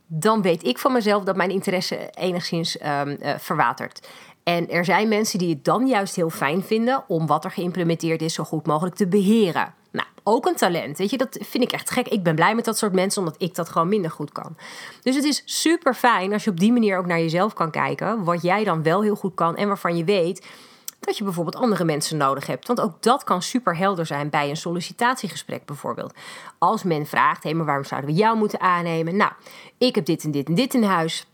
dan 0.07 0.41
weet 0.41 0.63
ik 0.63 0.77
van 0.77 0.91
mezelf 0.91 1.23
dat 1.23 1.35
mijn 1.35 1.51
interesse 1.51 2.09
enigszins 2.13 2.77
um, 2.81 3.17
verwatert. 3.37 4.07
En 4.43 4.69
er 4.69 4.85
zijn 4.85 5.07
mensen 5.07 5.39
die 5.39 5.49
het 5.49 5.65
dan 5.65 5.87
juist 5.87 6.15
heel 6.15 6.29
fijn 6.29 6.63
vinden 6.63 7.03
om 7.07 7.27
wat 7.27 7.45
er 7.45 7.51
geïmplementeerd 7.51 8.21
is 8.21 8.33
zo 8.33 8.43
goed 8.43 8.65
mogelijk 8.65 8.95
te 8.95 9.07
beheren. 9.07 9.73
Nou, 9.91 10.07
ook 10.23 10.45
een 10.45 10.55
talent. 10.55 10.97
Weet 10.97 11.09
je, 11.09 11.17
dat 11.17 11.37
vind 11.41 11.63
ik 11.63 11.71
echt 11.71 11.89
gek. 11.89 12.07
Ik 12.07 12.23
ben 12.23 12.35
blij 12.35 12.55
met 12.55 12.65
dat 12.65 12.77
soort 12.77 12.93
mensen, 12.93 13.21
omdat 13.21 13.41
ik 13.41 13.55
dat 13.55 13.69
gewoon 13.69 13.87
minder 13.87 14.11
goed 14.11 14.31
kan. 14.31 14.55
Dus 15.01 15.15
het 15.15 15.23
is 15.23 15.41
super 15.45 15.93
fijn 15.93 16.33
als 16.33 16.43
je 16.43 16.49
op 16.49 16.59
die 16.59 16.71
manier 16.71 16.97
ook 16.97 17.05
naar 17.05 17.19
jezelf 17.19 17.53
kan 17.53 17.71
kijken. 17.71 18.23
Wat 18.23 18.41
jij 18.41 18.63
dan 18.63 18.83
wel 18.83 19.01
heel 19.01 19.15
goed 19.15 19.35
kan 19.35 19.55
en 19.55 19.67
waarvan 19.67 19.97
je 19.97 20.03
weet 20.03 20.45
dat 20.99 21.17
je 21.17 21.23
bijvoorbeeld 21.23 21.55
andere 21.55 21.83
mensen 21.83 22.17
nodig 22.17 22.47
hebt. 22.47 22.67
Want 22.67 22.81
ook 22.81 23.01
dat 23.01 23.23
kan 23.23 23.41
super 23.41 23.77
helder 23.77 24.05
zijn 24.05 24.29
bij 24.29 24.49
een 24.49 24.57
sollicitatiegesprek 24.57 25.65
bijvoorbeeld. 25.65 26.13
Als 26.57 26.83
men 26.83 27.05
vraagt, 27.05 27.43
hé, 27.43 27.53
maar 27.53 27.65
waarom 27.65 27.85
zouden 27.85 28.09
we 28.09 28.15
jou 28.15 28.37
moeten 28.37 28.59
aannemen? 28.59 29.15
Nou, 29.15 29.31
ik 29.77 29.95
heb 29.95 30.05
dit 30.05 30.23
en 30.23 30.31
dit 30.31 30.47
en 30.47 30.55
dit 30.55 30.73
in 30.73 30.83
huis. 30.83 31.25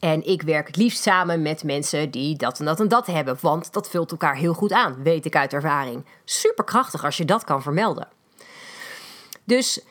En 0.00 0.26
ik 0.26 0.42
werk 0.42 0.66
het 0.66 0.76
liefst 0.76 1.02
samen 1.02 1.42
met 1.42 1.64
mensen 1.64 2.10
die 2.10 2.36
dat 2.36 2.58
en 2.58 2.64
dat 2.64 2.80
en 2.80 2.88
dat 2.88 3.06
hebben. 3.06 3.36
Want 3.40 3.72
dat 3.72 3.88
vult 3.88 4.10
elkaar 4.10 4.36
heel 4.36 4.54
goed 4.54 4.72
aan, 4.72 5.02
weet 5.02 5.24
ik 5.24 5.36
uit 5.36 5.52
ervaring. 5.52 6.04
Super 6.24 6.64
krachtig 6.64 7.04
als 7.04 7.16
je 7.16 7.24
dat 7.24 7.44
kan 7.44 7.62
vermelden. 7.62 8.08
Dus 9.44 9.84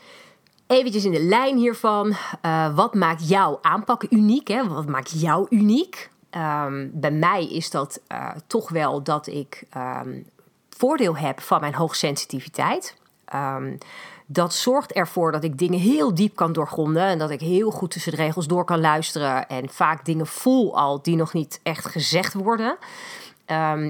eventjes 0.67 1.05
in 1.05 1.11
de 1.11 1.23
lijn 1.23 1.57
hiervan. 1.57 2.15
Uh, 2.45 2.75
wat 2.75 2.93
maakt 2.93 3.29
jouw 3.29 3.59
aanpak 3.61 4.05
uniek? 4.09 4.47
Hè? 4.47 4.67
Wat 4.67 4.87
maakt 4.87 5.21
jou 5.21 5.47
uniek? 5.49 6.09
Um, 6.31 6.91
bij 6.93 7.11
mij 7.11 7.47
is 7.47 7.69
dat 7.69 7.99
uh, 8.11 8.29
toch 8.47 8.69
wel 8.69 9.03
dat 9.03 9.27
ik 9.27 9.63
um, 9.77 10.29
voordeel 10.69 11.17
heb 11.17 11.41
van 11.41 11.59
mijn 11.59 11.75
hoogsensitiviteit. 11.75 12.97
Um, 13.35 13.77
dat 14.25 14.53
zorgt 14.53 14.91
ervoor 14.91 15.31
dat 15.31 15.43
ik 15.43 15.57
dingen 15.57 15.79
heel 15.79 16.13
diep 16.13 16.35
kan 16.35 16.53
doorgronden 16.53 17.03
en 17.03 17.17
dat 17.17 17.29
ik 17.29 17.39
heel 17.39 17.71
goed 17.71 17.91
tussen 17.91 18.11
de 18.11 18.17
regels 18.17 18.47
door 18.47 18.63
kan 18.63 18.79
luisteren 18.79 19.47
en 19.47 19.69
vaak 19.69 20.05
dingen 20.05 20.27
voel 20.27 20.77
al 20.77 21.01
die 21.01 21.15
nog 21.15 21.33
niet 21.33 21.59
echt 21.63 21.85
gezegd 21.85 22.33
worden. 22.33 22.77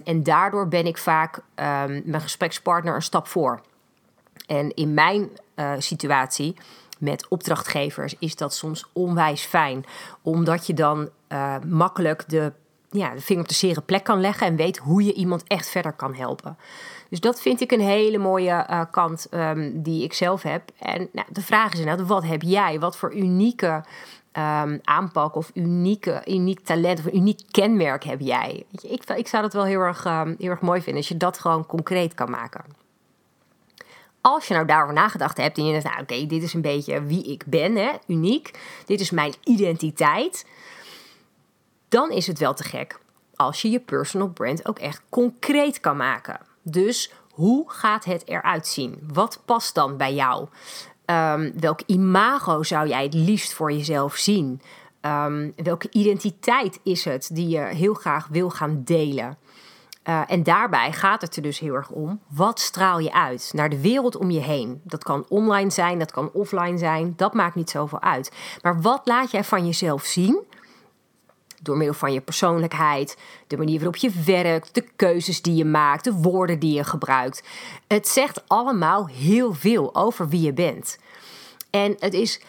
en 0.03 0.23
daardoor 0.23 0.67
ben 0.67 0.85
ik 0.85 0.97
vaak 0.97 1.41
mijn 2.03 2.21
gesprekspartner 2.21 2.95
een 2.95 3.01
stap 3.01 3.27
voor. 3.27 3.61
En 4.47 4.73
in 4.73 4.93
mijn 4.93 5.29
uh, 5.55 5.71
situatie 5.77 6.55
met 6.99 7.27
opdrachtgevers 7.27 8.15
is 8.19 8.35
dat 8.35 8.53
soms 8.53 8.85
onwijs 8.93 9.41
fijn. 9.41 9.85
Omdat 10.21 10.67
je 10.67 10.73
dan 10.73 11.09
uh, 11.29 11.55
makkelijk 11.67 12.29
de, 12.29 12.53
ja, 12.89 13.13
de 13.13 13.21
vinger 13.21 13.43
op 13.43 13.49
de 13.49 13.55
zere 13.55 13.81
plek 13.81 14.03
kan 14.03 14.21
leggen 14.21 14.47
en 14.47 14.55
weet 14.55 14.77
hoe 14.77 15.03
je 15.03 15.13
iemand 15.13 15.43
echt 15.47 15.69
verder 15.69 15.93
kan 15.93 16.15
helpen. 16.15 16.57
Dus 17.09 17.19
dat 17.19 17.41
vind 17.41 17.61
ik 17.61 17.71
een 17.71 17.81
hele 17.81 18.17
mooie 18.17 18.67
uh, 18.69 18.81
kant 18.91 19.27
um, 19.31 19.81
die 19.81 20.03
ik 20.03 20.13
zelf 20.13 20.41
heb. 20.41 20.61
En 20.79 21.09
nou, 21.11 21.27
de 21.31 21.41
vraag 21.41 21.73
is 21.73 21.79
inderdaad, 21.79 22.07
wat 22.07 22.23
heb 22.23 22.41
jij? 22.41 22.79
Wat 22.79 22.97
voor 22.97 23.15
unieke 23.15 23.83
um, 24.33 24.79
aanpak 24.83 25.35
of 25.35 25.51
unieke, 25.53 26.21
uniek 26.27 26.59
talent 26.59 26.99
of 26.99 27.13
uniek 27.13 27.41
kenmerk 27.51 28.03
heb 28.03 28.19
jij? 28.19 28.65
Ik, 28.81 29.03
ik 29.03 29.27
zou 29.27 29.43
dat 29.43 29.53
wel 29.53 29.65
heel 29.65 29.79
erg, 29.79 30.05
um, 30.05 30.35
heel 30.39 30.49
erg 30.49 30.61
mooi 30.61 30.81
vinden 30.81 31.01
als 31.01 31.07
je 31.07 31.17
dat 31.17 31.39
gewoon 31.39 31.65
concreet 31.65 32.13
kan 32.13 32.29
maken 32.29 32.83
als 34.33 34.47
je 34.47 34.53
nou 34.53 34.65
daarover 34.65 34.93
nagedacht 34.93 35.37
hebt 35.37 35.57
en 35.57 35.65
je 35.65 35.71
denkt, 35.71 35.87
nou 35.87 36.01
oké, 36.01 36.25
dit 36.25 36.43
is 36.43 36.53
een 36.53 36.61
beetje 36.61 37.03
wie 37.03 37.23
ik 37.23 37.43
ben, 37.45 37.75
hè, 37.75 37.91
uniek, 38.07 38.59
dit 38.85 38.99
is 38.99 39.11
mijn 39.11 39.33
identiteit, 39.43 40.45
dan 41.95 42.11
is 42.11 42.27
het 42.27 42.39
wel 42.39 42.53
te 42.53 42.63
gek 42.63 42.99
als 43.35 43.61
je 43.61 43.69
je 43.69 43.79
personal 43.79 44.27
brand 44.27 44.67
ook 44.67 44.79
echt 44.79 45.01
concreet 45.09 45.79
kan 45.79 45.97
maken. 45.97 46.39
Dus 46.61 47.13
hoe 47.31 47.71
gaat 47.71 48.05
het 48.05 48.27
eruit 48.27 48.67
zien? 48.67 49.09
Wat 49.13 49.41
past 49.45 49.75
dan 49.75 49.97
bij 49.97 50.13
jou? 50.13 50.47
Um, 51.05 51.59
welk 51.59 51.79
imago 51.85 52.63
zou 52.63 52.87
jij 52.87 53.03
het 53.03 53.13
liefst 53.13 53.53
voor 53.53 53.71
jezelf 53.71 54.15
zien? 54.15 54.61
Um, 55.01 55.53
welke 55.55 55.87
identiteit 55.91 56.79
is 56.83 57.05
het 57.05 57.29
die 57.33 57.47
je 57.47 57.59
heel 57.59 57.93
graag 57.93 58.27
wil 58.27 58.49
gaan 58.49 58.81
delen? 58.83 59.37
Uh, 60.09 60.21
en 60.27 60.43
daarbij 60.43 60.91
gaat 60.91 61.21
het 61.21 61.35
er 61.35 61.41
dus 61.41 61.59
heel 61.59 61.73
erg 61.73 61.89
om, 61.89 62.19
wat 62.27 62.59
straal 62.59 62.99
je 62.99 63.13
uit 63.13 63.51
naar 63.53 63.69
de 63.69 63.81
wereld 63.81 64.15
om 64.15 64.31
je 64.31 64.41
heen? 64.41 64.81
Dat 64.83 65.03
kan 65.03 65.25
online 65.29 65.69
zijn, 65.69 65.99
dat 65.99 66.11
kan 66.11 66.29
offline 66.33 66.77
zijn, 66.77 67.13
dat 67.15 67.33
maakt 67.33 67.55
niet 67.55 67.69
zoveel 67.69 68.01
uit. 68.01 68.31
Maar 68.61 68.81
wat 68.81 69.01
laat 69.03 69.31
jij 69.31 69.43
van 69.43 69.65
jezelf 69.65 70.03
zien? 70.03 70.43
Door 71.65 71.77
middel 71.77 71.95
van 71.95 72.13
je 72.13 72.21
persoonlijkheid, 72.21 73.17
de 73.47 73.57
manier 73.57 73.75
waarop 73.75 73.95
je 73.95 74.11
werkt, 74.25 74.75
de 74.75 74.85
keuzes 74.95 75.41
die 75.41 75.55
je 75.55 75.65
maakt, 75.65 76.03
de 76.03 76.13
woorden 76.13 76.59
die 76.59 76.73
je 76.73 76.83
gebruikt. 76.83 77.43
Het 77.87 78.07
zegt 78.07 78.43
allemaal 78.47 79.07
heel 79.07 79.53
veel 79.53 79.95
over 79.95 80.29
wie 80.29 80.41
je 80.41 80.53
bent. 80.53 80.97
En 81.69 81.95
het 81.99 82.13
is 82.13 82.41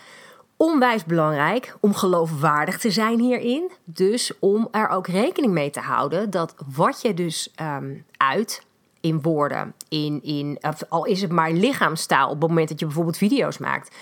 onwijs 0.57 1.05
belangrijk 1.05 1.77
om 1.81 1.95
geloofwaardig 1.95 2.79
te 2.79 2.91
zijn 2.91 3.21
hierin. 3.21 3.71
Dus 3.85 4.33
om 4.39 4.69
er 4.71 4.89
ook 4.89 5.07
rekening 5.07 5.53
mee 5.53 5.71
te 5.71 5.81
houden 5.81 6.31
dat 6.31 6.55
wat 6.75 7.01
je 7.03 7.15
dus 7.15 7.53
um, 7.61 8.05
uit 8.17 8.65
in 9.01 9.23
woorden, 9.23 9.75
in, 9.89 10.23
in, 10.23 10.59
al 10.89 11.05
is 11.05 11.23
het 11.23 11.33
maar 11.33 11.53
lichaamstaal 11.53 12.27
op 12.31 12.41
het 12.41 12.49
moment 12.49 12.69
dat 12.69 12.79
je 12.79 12.87
bijvoorbeeld 12.87 13.17
video's 13.17 13.59
maakt, 13.59 13.97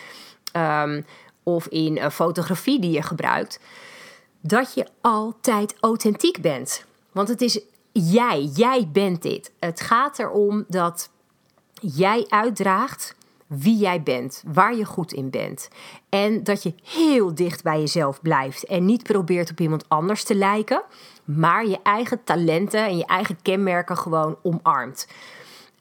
um, 0.56 1.06
of 1.42 1.66
in 1.66 1.96
uh, 1.96 2.08
fotografie 2.08 2.80
die 2.80 2.90
je 2.90 3.02
gebruikt, 3.02 3.60
dat 4.46 4.74
je 4.74 4.86
altijd 5.00 5.74
authentiek 5.80 6.40
bent. 6.40 6.84
Want 7.12 7.28
het 7.28 7.40
is 7.40 7.60
jij, 7.92 8.42
jij 8.42 8.88
bent 8.92 9.22
dit. 9.22 9.52
Het 9.58 9.80
gaat 9.80 10.18
erom 10.18 10.64
dat 10.68 11.10
jij 11.80 12.26
uitdraagt 12.28 13.14
wie 13.46 13.76
jij 13.76 14.02
bent, 14.02 14.42
waar 14.46 14.74
je 14.74 14.84
goed 14.84 15.12
in 15.12 15.30
bent. 15.30 15.68
En 16.08 16.42
dat 16.42 16.62
je 16.62 16.74
heel 16.82 17.34
dicht 17.34 17.62
bij 17.62 17.78
jezelf 17.78 18.22
blijft 18.22 18.64
en 18.64 18.84
niet 18.84 19.02
probeert 19.02 19.50
op 19.50 19.60
iemand 19.60 19.88
anders 19.88 20.24
te 20.24 20.34
lijken, 20.34 20.82
maar 21.24 21.66
je 21.66 21.78
eigen 21.82 22.24
talenten 22.24 22.84
en 22.84 22.96
je 22.96 23.06
eigen 23.06 23.38
kenmerken 23.42 23.96
gewoon 23.96 24.36
omarmt. 24.42 25.08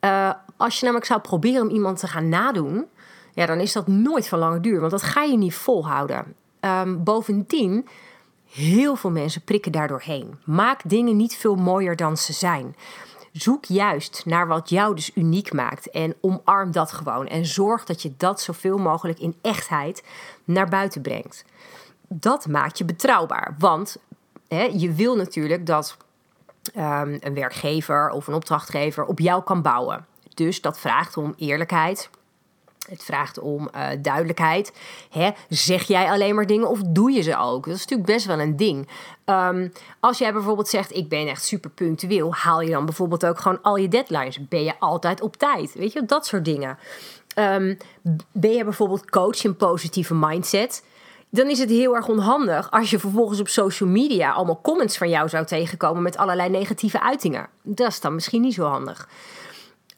Uh, 0.02 0.34
als 0.58 0.76
je 0.76 0.84
namelijk 0.86 1.08
zou 1.08 1.22
proberen 1.22 1.62
om 1.62 1.70
iemand 1.74 2.00
te 2.00 2.08
gaan 2.08 2.30
nadoen, 2.30 2.86
ja, 3.34 3.46
dan 3.46 3.60
is 3.60 3.74
dat 3.74 3.88
nooit 3.88 4.28
van 4.28 4.40
lange 4.40 4.60
duur, 4.60 4.80
want 4.80 4.92
dat 4.92 5.04
ga 5.04 5.24
je 5.24 5.38
niet 5.38 5.56
volhouden. 5.56 6.36
Um, 6.62 7.04
bovendien, 7.04 7.88
heel 8.54 8.96
veel 8.96 9.12
mensen 9.12 9.42
prikken 9.42 9.72
daardoor 9.72 10.02
heen. 10.02 10.40
Maak 10.46 10.82
dingen 10.86 11.16
niet 11.16 11.36
veel 11.36 11.56
mooier 11.56 11.96
dan 11.96 12.18
ze 12.18 12.34
zijn. 12.34 12.76
Zoek 13.32 13.66
juist 13.66 14.22
naar 14.26 14.48
wat 14.48 14.70
jou 14.70 14.96
dus 14.96 15.12
uniek 15.16 15.54
maakt 15.54 15.90
en 15.90 16.16
omarm 16.22 16.72
dat 16.72 16.92
gewoon. 16.92 17.28
En 17.28 17.46
zorg 17.46 17.86
dat 17.86 18.02
je 18.02 18.14
dat 18.18 18.42
zoveel 18.42 18.78
mogelijk 18.78 19.20
in 19.20 19.36
echtheid 19.42 20.04
naar 20.44 20.70
buiten 20.70 21.02
brengt. 21.02 21.46
Dat 22.08 22.48
maakt 22.48 22.78
je 22.78 22.86
betrouwbaar. 22.86 23.56
Want 23.60 23.98
hè, 24.48 24.64
je 24.64 24.94
wil 24.94 25.16
natuurlijk 25.16 25.66
dat 25.66 25.98
um, 26.76 27.18
een 27.20 27.34
werkgever 27.34 28.10
of 28.10 28.28
een 28.28 28.34
opdrachtgever 28.34 29.06
op 29.06 29.20
jou 29.20 29.44
kan 29.44 29.62
bouwen. 29.62 30.06
Dus 30.34 30.62
dat 30.62 30.80
vraagt 30.80 31.18
om 31.18 31.34
eerlijkheid, 31.38 32.10
het 32.90 33.04
vraagt 33.04 33.40
om 33.40 33.70
uh, 33.76 33.88
duidelijkheid. 34.02 34.74
Hè? 35.10 35.30
Zeg 35.50 35.84
jij 35.84 36.12
alleen 36.12 36.36
maar 36.36 36.48
dingen 36.48 36.70
of 36.70 36.80
doe 36.82 37.12
je 37.12 37.22
ze 37.22 37.38
ook? 37.38 37.66
Dat 37.66 37.76
is 37.76 37.82
natuurlijk 37.82 38.10
best 38.10 38.26
wel 38.26 38.40
een 38.40 38.58
ding. 38.58 38.88
Um, 39.26 39.72
als 40.00 40.18
jij 40.18 40.34
bijvoorbeeld 40.34 40.68
zegt: 40.68 40.96
Ik 40.96 41.10
ben 41.10 41.28
echt 41.28 41.46
super 41.46 41.70
punctueel, 41.70 42.34
haal 42.34 42.62
je 42.62 42.72
dan 42.72 42.86
bijvoorbeeld 42.86 43.26
ook 43.26 43.40
gewoon 43.40 43.62
al 43.62 43.76
je 43.76 43.88
deadlines? 43.88 44.48
Ben 44.48 44.64
je 44.64 44.74
altijd 44.80 45.22
op 45.22 45.36
tijd? 45.38 45.74
Weet 45.74 45.94
je, 45.94 46.06
dat 46.06 46.26
soort 46.26 46.46
dingen. 46.46 46.78
Um, 47.36 47.78
ben 48.32 48.52
je 48.52 48.64
bijvoorbeeld 48.64 49.10
coach 49.10 49.44
in 49.44 49.56
positieve 49.56 50.16
mindset? 50.16 50.84
Dan 51.30 51.50
is 51.50 51.60
het 51.60 51.70
heel 51.70 51.96
erg 51.96 52.08
onhandig 52.08 52.72
als 52.72 52.90
je 52.90 53.00
vervolgens 53.00 53.40
op 53.40 53.48
social 53.48 53.90
media 53.90 54.32
allemaal 54.32 54.62
comments 54.62 54.98
van 54.98 55.10
jou 55.10 55.30
zou 55.30 55.46
tegenkomen 55.46 56.04
met 56.04 56.18
allerlei 56.18 56.50
negatieve 56.50 57.02
uitingen. 57.02 57.48
Dat 57.62 57.88
is 57.88 58.02
dan 58.02 58.14
misschien 58.14 58.42
niet 58.42 58.54
zo 58.54 58.66
handig. 58.66 59.08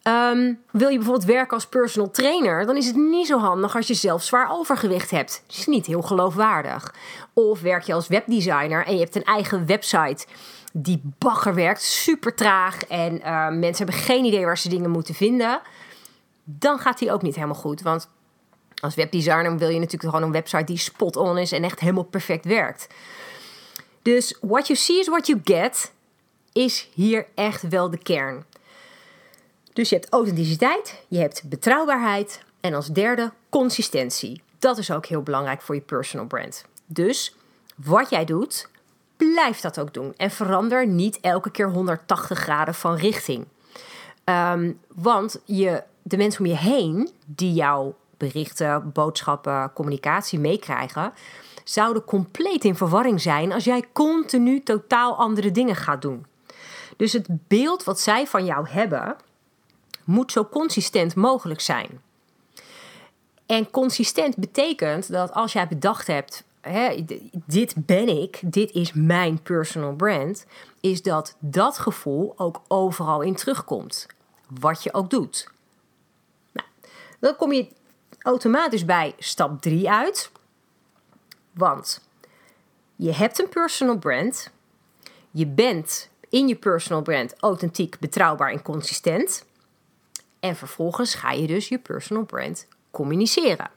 Ehm, 0.05 0.53
wil 0.71 0.89
je 0.89 0.97
bijvoorbeeld 0.97 1.27
werken 1.27 1.53
als 1.53 1.67
personal 1.67 2.12
trainer, 2.12 2.65
dan 2.65 2.75
is 2.75 2.85
het 2.85 2.95
niet 2.95 3.27
zo 3.27 3.39
handig 3.39 3.75
als 3.75 3.88
je 3.88 3.93
zelf 3.93 4.24
zwaar 4.24 4.51
overgewicht 4.51 5.12
hebt. 5.12 5.43
Dat 5.47 5.57
is 5.57 5.65
niet 5.65 5.85
heel 5.85 6.01
geloofwaardig. 6.01 6.93
Of 7.33 7.62
werk 7.62 7.83
je 7.83 7.93
als 7.93 8.07
webdesigner 8.07 8.85
en 8.85 8.93
je 8.93 9.00
hebt 9.00 9.15
een 9.15 9.24
eigen 9.24 9.65
website 9.65 10.25
die 10.74 11.01
bagger 11.17 11.53
werkt, 11.53 11.81
super 11.81 12.35
traag 12.35 12.85
en 12.85 13.15
uh, 13.15 13.50
mensen 13.50 13.85
hebben 13.85 14.03
geen 14.03 14.25
idee 14.25 14.45
waar 14.45 14.57
ze 14.57 14.69
dingen 14.69 14.89
moeten 14.89 15.15
vinden. 15.15 15.62
Dan 16.43 16.79
gaat 16.79 17.00
die 17.00 17.12
ook 17.12 17.21
niet 17.21 17.35
helemaal 17.35 17.55
goed. 17.55 17.81
Want 17.81 18.09
als 18.81 18.95
webdesigner 18.95 19.57
wil 19.57 19.69
je 19.69 19.79
natuurlijk 19.79 20.13
gewoon 20.13 20.24
een 20.24 20.31
website 20.31 20.63
die 20.63 20.77
spot 20.77 21.15
on 21.15 21.38
is 21.38 21.51
en 21.51 21.63
echt 21.63 21.79
helemaal 21.79 22.03
perfect 22.03 22.45
werkt. 22.45 22.88
Dus 24.01 24.38
what 24.41 24.67
you 24.67 24.79
see 24.79 25.00
is 25.00 25.07
what 25.07 25.27
you 25.27 25.41
get 25.43 25.91
is 26.53 26.89
hier 26.93 27.25
echt 27.35 27.67
wel 27.67 27.89
de 27.89 27.97
kern. 27.97 28.45
Dus 29.75 29.89
je 29.89 29.96
hebt 29.96 30.12
authenticiteit, 30.13 31.03
je 31.08 31.17
hebt 31.17 31.44
betrouwbaarheid 31.44 32.44
en 32.60 32.74
als 32.74 32.88
derde 32.88 33.32
consistentie. 33.50 34.41
Dat 34.60 34.77
is 34.77 34.91
ook 34.91 35.05
heel 35.05 35.22
belangrijk 35.22 35.62
voor 35.62 35.75
je 35.75 35.82
personal 35.82 36.25
brand. 36.25 36.65
Dus 36.86 37.36
wat 37.75 38.10
jij 38.10 38.25
doet, 38.25 38.70
blijf 39.17 39.60
dat 39.60 39.79
ook 39.79 39.94
doen. 39.94 40.13
En 40.17 40.32
verander 40.32 40.88
niet 40.88 41.20
elke 41.20 41.51
keer 41.51 41.70
180 41.70 42.39
graden 42.39 42.74
van 42.74 42.96
richting. 42.96 43.46
Ehm, 44.24 44.72
want 44.94 45.41
je, 45.46 45.84
de 46.01 46.17
mensen 46.17 46.39
om 46.39 46.50
je 46.50 46.58
heen 46.58 47.10
die 47.25 47.53
jouw 47.53 47.96
berichten, 48.17 48.91
boodschappen, 48.94 49.74
communicatie 49.74 50.39
meekrijgen, 50.39 51.13
zouden 51.63 52.03
compleet 52.03 52.63
in 52.63 52.75
verwarring 52.75 53.22
zijn 53.22 53.51
als 53.51 53.63
jij 53.63 53.84
continu 53.94 54.63
totaal 54.63 55.15
andere 55.15 55.51
dingen 55.51 55.75
gaat 55.75 56.01
doen. 56.01 56.25
Dus 56.98 57.13
het 57.13 57.27
beeld 57.29 57.84
wat 57.84 58.00
zij 58.00 58.27
van 58.27 58.46
jou 58.46 58.70
hebben, 58.70 59.15
moet 60.05 60.31
zo 60.31 60.45
consistent 60.45 61.15
mogelijk 61.15 61.62
zijn. 61.62 62.01
En 63.45 63.71
consistent 63.71 64.38
betekent 64.38 65.12
dat 65.12 65.33
als 65.33 65.53
jij 65.53 65.67
bedacht 65.67 66.07
hebt, 66.07 66.43
hè, 66.62 67.05
dit 67.45 67.74
ben 67.85 68.07
ik, 68.07 68.39
dit 68.43 68.71
is 68.71 68.93
mijn 68.93 69.41
personal 69.41 69.93
brand, 69.93 70.45
is 70.79 71.01
dat 71.01 71.35
dat 71.39 71.77
gevoel 71.77 72.33
ook 72.38 72.62
overal 72.67 73.21
in 73.21 73.35
terugkomt. 73.35 74.07
Wat 74.59 74.83
je 74.83 74.93
ook 74.93 75.09
doet. 75.09 75.50
Nou, 76.51 76.67
dan 77.19 77.35
kom 77.35 77.51
je 77.51 77.67
automatisch 78.21 78.85
bij 78.85 79.15
stap 79.17 79.62
3 79.62 79.89
uit. 79.89 80.31
Want 81.51 82.01
je 82.95 83.13
hebt 83.13 83.39
een 83.39 83.50
personal 83.50 83.97
brand. 83.97 84.51
Je 85.31 85.47
bent 85.47 86.09
in 86.29 86.47
je 86.47 86.55
personal 86.55 87.01
brand 87.01 87.33
authentiek, 87.39 88.00
betrouwbaar 88.00 88.51
en 88.51 88.62
consistent. 88.62 89.45
En 90.46 90.56
vervolgens 90.56 91.16
ga 91.16 91.32
je 91.32 91.48
dus 91.48 91.68
je 91.68 91.78
personal 91.78 92.24
brand 92.24 92.68
communiceren. 92.92 93.70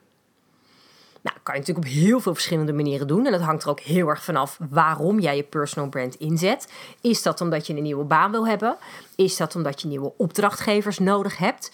Nou, 1.21 1.37
dat 1.37 1.43
kan 1.43 1.55
je 1.55 1.61
natuurlijk 1.61 1.87
op 1.87 1.93
heel 1.93 2.21
veel 2.21 2.35
verschillende 2.35 2.73
manieren 2.73 3.07
doen. 3.07 3.27
En 3.27 3.33
dat 3.33 3.41
hangt 3.41 3.63
er 3.63 3.69
ook 3.69 3.81
heel 3.81 4.09
erg 4.09 4.25
vanaf 4.25 4.59
waarom 4.71 5.21
jij 5.21 5.37
je 5.37 5.43
personal 5.43 5.89
brand 5.89 6.15
inzet. 6.15 6.73
Is 7.01 7.23
dat 7.23 7.41
omdat 7.41 7.67
je 7.67 7.77
een 7.77 7.83
nieuwe 7.83 8.05
baan 8.05 8.31
wil 8.31 8.47
hebben? 8.47 8.77
Is 9.17 9.37
dat 9.37 9.57
omdat 9.57 9.83
je 9.83 9.89
nieuwe 9.89 10.13
opdrachtgevers 10.17 10.99
nodig 10.99 11.39
hebt? 11.39 11.73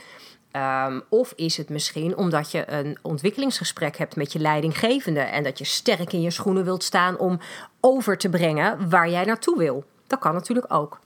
Um, 0.53 1.03
of 1.09 1.33
is 1.37 1.57
het 1.57 1.69
misschien 1.69 2.17
omdat 2.17 2.51
je 2.51 2.71
een 2.71 2.99
ontwikkelingsgesprek 3.03 3.97
hebt 3.97 4.17
met 4.17 4.33
je 4.33 4.39
leidinggevende 4.39 5.21
en 5.21 5.43
dat 5.43 5.59
je 5.59 5.65
sterk 5.65 6.13
in 6.13 6.21
je 6.21 6.31
schoenen 6.31 6.65
wilt 6.65 6.85
staan 6.85 7.19
om 7.19 7.41
over 7.81 8.19
te 8.19 8.29
brengen 8.29 8.89
waar 8.91 9.11
jij 9.11 9.25
naartoe 9.25 9.59
wil? 9.59 9.85
Dat 10.07 10.19
kan 10.19 10.35
natuurlijk 10.35 10.73
ook. 10.73 11.01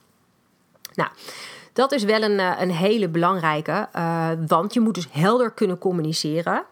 Nou, 0.93 1.09
dat 1.79 1.91
is 1.91 2.03
wel 2.03 2.21
een, 2.21 2.39
eh, 2.39 2.55
een 2.59 2.71
hele 2.71 3.09
belangrijke, 3.09 3.87
uh, 3.95 4.29
want 4.47 4.73
je 4.73 4.79
moet 4.79 4.95
dus 4.95 5.07
helder 5.11 5.51
kunnen 5.51 5.77
communiceren. 5.77 6.63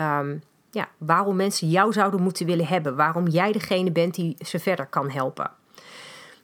Um, 0.00 0.42
ja, 0.70 0.88
waarom 0.96 1.36
mensen 1.36 1.68
jou 1.68 1.92
zouden 1.92 2.22
moeten 2.22 2.46
willen 2.46 2.66
hebben, 2.66 2.96
waarom 2.96 3.26
jij 3.26 3.52
degene 3.52 3.92
bent 3.92 4.14
die 4.14 4.36
ze 4.40 4.58
verder 4.58 4.86
kan 4.86 5.10
helpen. 5.10 5.50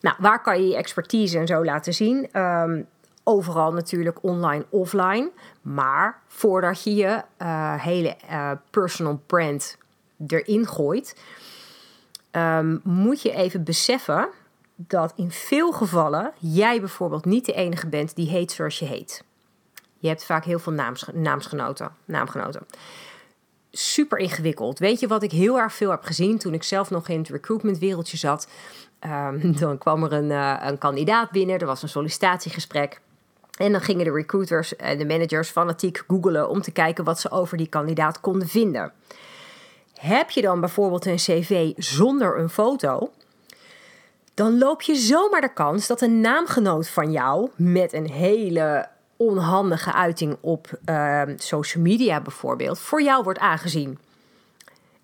Nou, 0.01 0.17
waar 0.19 0.43
kan 0.43 0.63
je 0.63 0.69
je 0.69 0.77
expertise 0.77 1.39
en 1.39 1.47
zo 1.47 1.65
laten 1.65 1.95
zien? 1.95 2.41
Um, 2.41 2.87
overal 3.25 3.73
natuurlijk 3.73 4.19
online, 4.23 4.67
offline. 4.71 5.31
Maar 5.63 6.21
voordat 6.27 6.85
je 6.85 6.95
je 6.95 7.23
uh, 7.43 7.83
hele 7.83 8.17
personal 8.71 9.23
brand 9.27 9.79
erin 10.27 10.67
gooit, 10.67 11.21
um, 12.33 12.81
moet 12.83 13.23
je 13.23 13.33
even 13.33 13.65
beseffen 13.65 14.29
dat 14.77 15.13
in 15.17 15.31
veel 15.31 15.73
gevallen 15.73 16.33
jij 16.39 16.81
bijvoorbeeld 16.81 17.25
niet 17.25 17.47
de 17.47 17.53
enige 17.53 17.89
bent 17.89 18.17
die 18.17 18.29
heet 18.29 18.53
zoals 18.53 18.79
je 18.79 18.85
heet. 18.85 19.25
Je 19.99 20.09
hebt 20.09 20.25
vaak 20.25 20.45
heel 20.45 20.59
veel 20.59 20.73
naams, 20.73 21.07
naamsgenoten, 21.13 21.91
naamgenoten. 22.05 22.67
Super 23.71 24.19
ingewikkeld. 24.19 24.79
Weet 24.79 25.01
je 25.01 25.07
wat 25.07 25.23
ik 25.23 25.31
heel 25.31 25.59
erg 25.59 25.75
veel 25.75 25.91
heb 25.91 26.03
gezien 26.03 26.39
toen 26.39 26.55
ik 26.55 26.63
zelf 26.63 26.91
nog 26.91 27.09
in 27.09 27.19
het 27.19 27.29
recruitment 27.29 27.79
wereldje 27.79 28.17
zat? 28.17 28.49
Um, 29.07 29.57
dan 29.59 29.79
kwam 29.79 30.05
er 30.05 30.13
een, 30.13 30.31
uh, 30.31 30.61
een 30.61 30.79
kandidaat 30.79 31.31
binnen, 31.31 31.59
er 31.59 31.67
was 31.67 31.83
een 31.83 31.89
sollicitatiegesprek. 31.89 33.01
En 33.59 33.73
dan 33.73 33.81
gingen 33.81 34.05
de 34.05 34.13
recruiters 34.13 34.77
en 34.77 34.99
de 34.99 35.07
managers 35.07 35.51
fanatiek 35.51 36.05
googelen 36.07 36.49
om 36.49 36.63
te 36.63 36.71
kijken 36.71 37.05
wat 37.05 37.21
ze 37.21 37.31
over 37.31 37.57
die 37.57 37.69
kandidaat 37.69 38.21
konden 38.21 38.49
vinden. 38.49 38.93
Heb 39.95 40.31
je 40.31 40.43
dan 40.43 40.61
bijvoorbeeld 40.61 41.07
een 41.07 41.17
cv 41.17 41.73
zonder 41.77 42.39
een 42.39 42.51
foto, 42.51 43.11
dan 44.35 44.59
loop 44.59 44.83
je 44.83 44.95
zomaar 44.95 45.41
de 45.41 45.53
kans 45.53 45.87
dat 45.87 46.01
een 46.01 46.21
naamgenoot 46.21 46.89
van 46.89 47.13
jou 47.13 47.51
met 47.57 47.93
een 47.93 48.11
hele 48.11 48.89
onhandige 49.17 49.93
uiting 49.93 50.37
op 50.41 50.79
uh, 50.87 51.23
social 51.37 51.83
media 51.83 52.21
bijvoorbeeld 52.21 52.79
voor 52.79 53.03
jou 53.03 53.23
wordt 53.23 53.39
aangezien. 53.39 53.99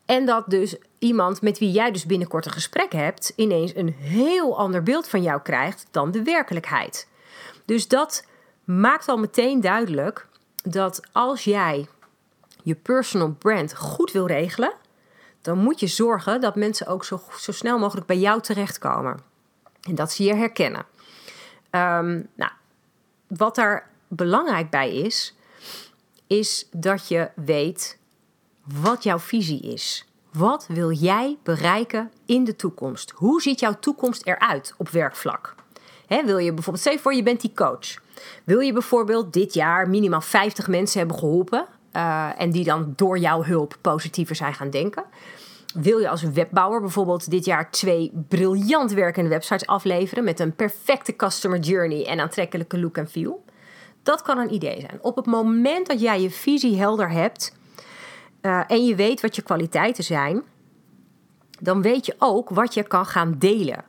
En 0.06 0.26
dat 0.26 0.44
dus 0.50 0.76
iemand 0.98 1.42
met 1.42 1.58
wie 1.58 1.70
jij 1.70 1.90
dus 1.90 2.06
binnenkort 2.06 2.46
een 2.46 2.52
gesprek 2.52 2.92
hebt, 2.92 3.32
ineens 3.36 3.74
een 3.74 3.94
heel 3.98 4.58
ander 4.58 4.82
beeld 4.82 5.08
van 5.08 5.22
jou 5.22 5.40
krijgt 5.42 5.86
dan 5.90 6.10
de 6.10 6.22
werkelijkheid. 6.22 7.08
Dus 7.64 7.88
dat 7.88 8.26
maakt 8.64 9.08
al 9.08 9.18
meteen 9.18 9.60
duidelijk 9.60 10.26
dat 10.62 11.00
als 11.12 11.44
jij 11.44 11.88
je 12.62 12.74
personal 12.74 13.34
brand 13.38 13.76
goed 13.76 14.12
wil 14.12 14.26
regelen, 14.26 14.72
dan 15.42 15.58
moet 15.58 15.80
je 15.80 15.86
zorgen 15.86 16.40
dat 16.40 16.54
mensen 16.56 16.86
ook 16.86 17.04
zo, 17.04 17.20
zo 17.38 17.52
snel 17.52 17.78
mogelijk 17.78 18.06
bij 18.06 18.18
jou 18.18 18.40
terechtkomen. 18.40 19.20
En 19.80 19.94
dat 19.94 20.12
ze 20.12 20.24
je 20.24 20.34
herkennen. 20.34 20.84
Um, 21.70 22.28
nou, 22.34 22.50
wat 23.26 23.54
daar 23.54 23.90
belangrijk 24.08 24.70
bij 24.70 24.94
is, 24.94 25.34
is 26.26 26.68
dat 26.70 27.08
je 27.08 27.30
weet 27.34 27.98
wat 28.64 29.02
jouw 29.02 29.18
visie 29.18 29.60
is. 29.60 30.04
Wat 30.32 30.66
wil 30.68 30.92
jij 30.92 31.38
bereiken 31.42 32.12
in 32.26 32.44
de 32.44 32.56
toekomst? 32.56 33.10
Hoe 33.10 33.42
ziet 33.42 33.60
jouw 33.60 33.78
toekomst 33.78 34.26
eruit 34.26 34.74
op 34.76 34.88
werkvlak? 34.88 35.54
wil 36.06 36.38
je 36.38 36.52
bijvoorbeeld, 36.52 36.84
stel 36.84 36.98
voor 36.98 37.14
je 37.14 37.22
bent 37.22 37.40
die 37.40 37.52
coach. 37.54 37.94
Wil 38.44 38.60
je 38.60 38.72
bijvoorbeeld 38.72 39.32
dit 39.32 39.54
jaar 39.54 39.88
minimaal 39.88 40.20
50 40.20 40.68
mensen 40.68 40.98
hebben 40.98 41.18
geholpen 41.18 41.66
uh, 41.92 42.40
en 42.40 42.50
die 42.50 42.64
dan 42.64 42.92
door 42.96 43.18
jouw 43.18 43.44
hulp 43.44 43.76
positiever 43.80 44.36
zijn 44.36 44.54
gaan 44.54 44.70
denken? 44.70 45.04
Wil 45.74 45.98
je 45.98 46.08
als 46.08 46.22
webbouwer 46.22 46.80
bijvoorbeeld 46.80 47.30
dit 47.30 47.44
jaar 47.44 47.70
twee 47.70 48.12
briljant 48.28 48.92
werkende 48.92 49.28
websites 49.28 49.66
afleveren 49.66 50.24
met 50.24 50.40
een 50.40 50.54
perfecte 50.54 51.16
customer 51.16 51.58
journey 51.58 52.06
en 52.06 52.20
aantrekkelijke 52.20 52.80
look 52.80 52.96
en 52.96 53.08
feel? 53.08 53.44
Dat 54.02 54.22
kan 54.22 54.38
een 54.38 54.54
idee 54.54 54.80
zijn. 54.80 54.98
Op 55.02 55.16
het 55.16 55.26
moment 55.26 55.86
dat 55.86 56.00
jij 56.00 56.20
je 56.20 56.30
visie 56.30 56.78
helder 56.78 57.10
hebt 57.10 57.56
uh, 58.42 58.60
en 58.66 58.84
je 58.84 58.94
weet 58.94 59.20
wat 59.20 59.36
je 59.36 59.42
kwaliteiten 59.42 60.04
zijn, 60.04 60.42
dan 61.60 61.82
weet 61.82 62.06
je 62.06 62.14
ook 62.18 62.50
wat 62.50 62.74
je 62.74 62.82
kan 62.82 63.06
gaan 63.06 63.34
delen 63.38 63.84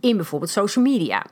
in 0.00 0.16
bijvoorbeeld 0.16 0.50
social 0.50 0.84
media 0.84 1.26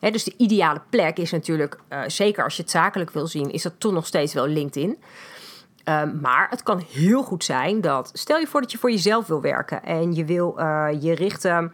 dus 0.00 0.24
de 0.24 0.34
ideale 0.36 0.80
plek 0.90 1.18
is 1.18 1.30
natuurlijk, 1.30 1.78
uh, 1.92 2.00
zeker 2.06 2.44
als 2.44 2.56
je 2.56 2.62
het 2.62 2.70
zakelijk 2.70 3.10
wil 3.10 3.26
zien, 3.26 3.50
is 3.50 3.62
dat 3.62 3.74
toch 3.78 3.92
nog 3.92 4.06
steeds 4.06 4.34
wel 4.34 4.46
LinkedIn. 4.46 4.98
Uh, 5.88 6.02
maar 6.20 6.46
het 6.50 6.62
kan 6.62 6.82
heel 6.92 7.22
goed 7.22 7.44
zijn 7.44 7.80
dat, 7.80 8.10
stel 8.12 8.38
je 8.38 8.46
voor 8.46 8.60
dat 8.60 8.72
je 8.72 8.78
voor 8.78 8.90
jezelf 8.90 9.26
wil 9.26 9.40
werken 9.40 9.82
en 9.82 10.14
je 10.14 10.24
wil 10.24 10.54
uh, 10.58 10.88
je 11.00 11.14
richten 11.14 11.72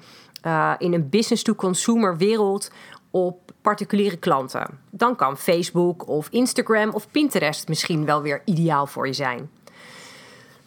in 0.79 0.93
een 0.93 1.09
business-to-consumer 1.09 2.17
wereld 2.17 2.71
op 3.11 3.53
particuliere 3.63 4.17
klanten. 4.17 4.67
Dan 4.91 5.17
kan 5.17 5.37
Facebook 5.37 6.09
of 6.09 6.29
Instagram 6.31 6.91
of 6.91 7.11
Pinterest 7.11 7.69
misschien 7.69 8.05
wel 8.05 8.23
weer 8.23 8.43
ideaal 8.45 8.87
voor 8.87 9.07
je 9.07 9.13
zijn. 9.13 9.51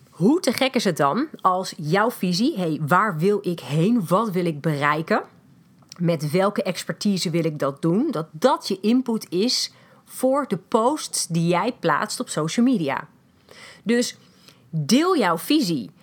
Hoe 0.10 0.40
te 0.40 0.52
gek 0.52 0.76
is 0.76 0.84
het 0.84 0.98
dan 0.98 1.28
als 1.42 1.74
jouw 1.78 2.12
visie, 2.12 2.58
hey, 2.58 2.80
waar 2.88 3.18
wil 3.18 3.40
ik 3.42 3.60
heen, 3.60 4.08
wat 4.08 4.30
wil 4.30 4.46
ik 4.46 4.62
bereiken, 4.62 5.24
met 6.00 6.32
welke 6.32 6.64
expertise 6.64 7.30
wil 7.30 7.46
ik 7.46 7.60
dat 7.60 7.82
doen, 7.82 8.12
dat 8.12 8.28
dat 8.32 8.68
je 8.68 8.80
input 8.80 9.30
is 9.30 9.72
voor 10.06 10.48
de 10.48 10.58
posts 10.58 11.28
die 11.28 11.48
jij 11.48 11.76
plaatst 11.80 12.20
op 12.20 12.30
social 12.30 12.66
media. 12.66 13.08
Dus 13.84 14.18
deel 14.70 15.18
jouw 15.18 15.38
visie. 15.38 15.96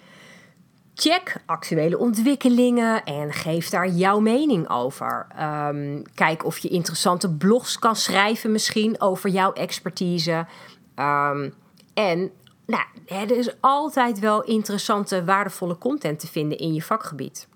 check 0.96 1.42
actuele 1.46 1.98
ontwikkelingen 1.98 3.04
en 3.04 3.32
geef 3.32 3.68
daar 3.68 3.88
jouw 3.88 4.20
mening 4.20 4.70
over. 4.70 5.26
Ehm, 5.36 6.02
kijk 6.14 6.44
of 6.44 6.58
je 6.58 6.68
interessante 6.68 7.30
blogs 7.30 7.78
kan 7.78 7.96
schrijven, 7.96 8.52
misschien 8.52 9.00
over 9.00 9.30
jouw 9.30 9.52
expertise. 9.52 10.46
Ehm, 10.94 11.50
en 11.94 12.30
nou, 12.66 12.84
er 13.06 13.30
is 13.30 13.60
altijd 13.60 14.18
wel 14.18 14.42
interessante, 14.42 15.24
waardevolle 15.24 15.78
content 15.78 16.20
te 16.20 16.26
vinden 16.26 16.58
in 16.58 16.74
je 16.74 16.82
vakgebied. 16.82 17.48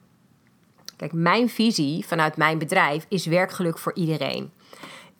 Kijk, 0.98 1.12
mijn 1.12 1.48
visie 1.48 2.06
vanuit 2.06 2.36
mijn 2.36 2.58
bedrijf 2.58 3.06
is 3.08 3.26
werkgeluk 3.26 3.78
voor 3.78 3.94
iedereen. 3.94 4.50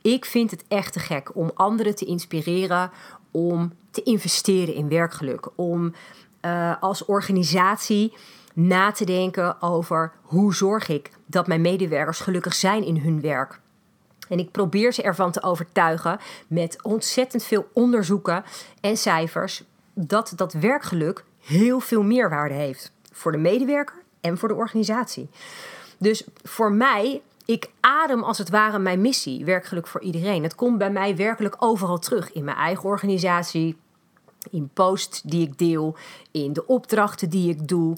Ik 0.03 0.25
vind 0.25 0.51
het 0.51 0.65
echt 0.69 0.93
te 0.93 0.99
gek 0.99 1.37
om 1.37 1.51
anderen 1.55 1.95
te 1.95 2.05
inspireren 2.05 2.91
om 3.31 3.73
te 3.91 4.03
investeren 4.03 4.75
in 4.75 4.89
werkgeluk. 4.89 5.49
Om 5.55 5.95
uh, 6.43 6.75
als 6.81 7.05
organisatie 7.05 8.13
na 8.55 8.93
te 8.93 9.05
denken 9.05 9.63
over 9.63 10.13
hoe 10.23 10.55
zorg 10.55 10.89
ik 10.89 11.11
dat 11.27 11.47
mijn 11.47 11.61
medewerkers 11.61 12.21
gelukkig 12.21 12.55
zijn 12.55 12.85
in 12.85 12.97
hun 12.97 13.21
werk. 13.21 13.61
En 14.29 14.39
ik 14.39 14.51
probeer 14.51 14.93
ze 14.93 15.03
ervan 15.03 15.33
te 15.33 15.43
overtuigen 15.43 16.19
met 16.47 16.83
ontzettend 16.83 17.45
veel 17.45 17.69
onderzoeken 17.73 18.45
en 18.81 18.97
cijfers 18.97 19.65
dat 19.95 20.33
dat 20.37 20.53
werkgeluk 20.53 21.25
heel 21.39 21.81
veel 21.81 22.03
meerwaarde 22.03 22.55
heeft 22.55 22.93
voor 23.13 23.33
de 23.33 23.39
medewerker 23.39 24.07
en 24.21 24.39
voor 24.39 24.49
de 24.49 24.55
organisatie. 24.55 25.29
Dus 25.99 26.25
voor 26.43 26.73
mij, 26.73 27.23
ik 27.45 27.71
adem 27.81 28.23
als 28.23 28.39
het 28.39 28.51
ware 28.51 28.79
mijn 28.79 29.01
missie, 29.01 29.45
werkgeluk 29.45 29.87
voor 29.87 30.03
iedereen. 30.03 30.43
Het 30.43 30.55
komt 30.55 30.79
bij 30.79 30.91
mij 30.91 31.17
werkelijk 31.17 31.57
overal 31.59 31.99
terug 31.99 32.33
in 32.33 32.45
mijn 32.45 32.57
eigen 32.57 32.85
organisatie, 32.85 33.77
in 34.51 34.71
posts 34.75 35.23
die 35.23 35.47
ik 35.47 35.59
deel, 35.59 35.97
in 36.31 36.53
de 36.53 36.67
opdrachten 36.67 37.31
die 37.31 37.51
ik 37.51 37.69
doe. 37.69 37.91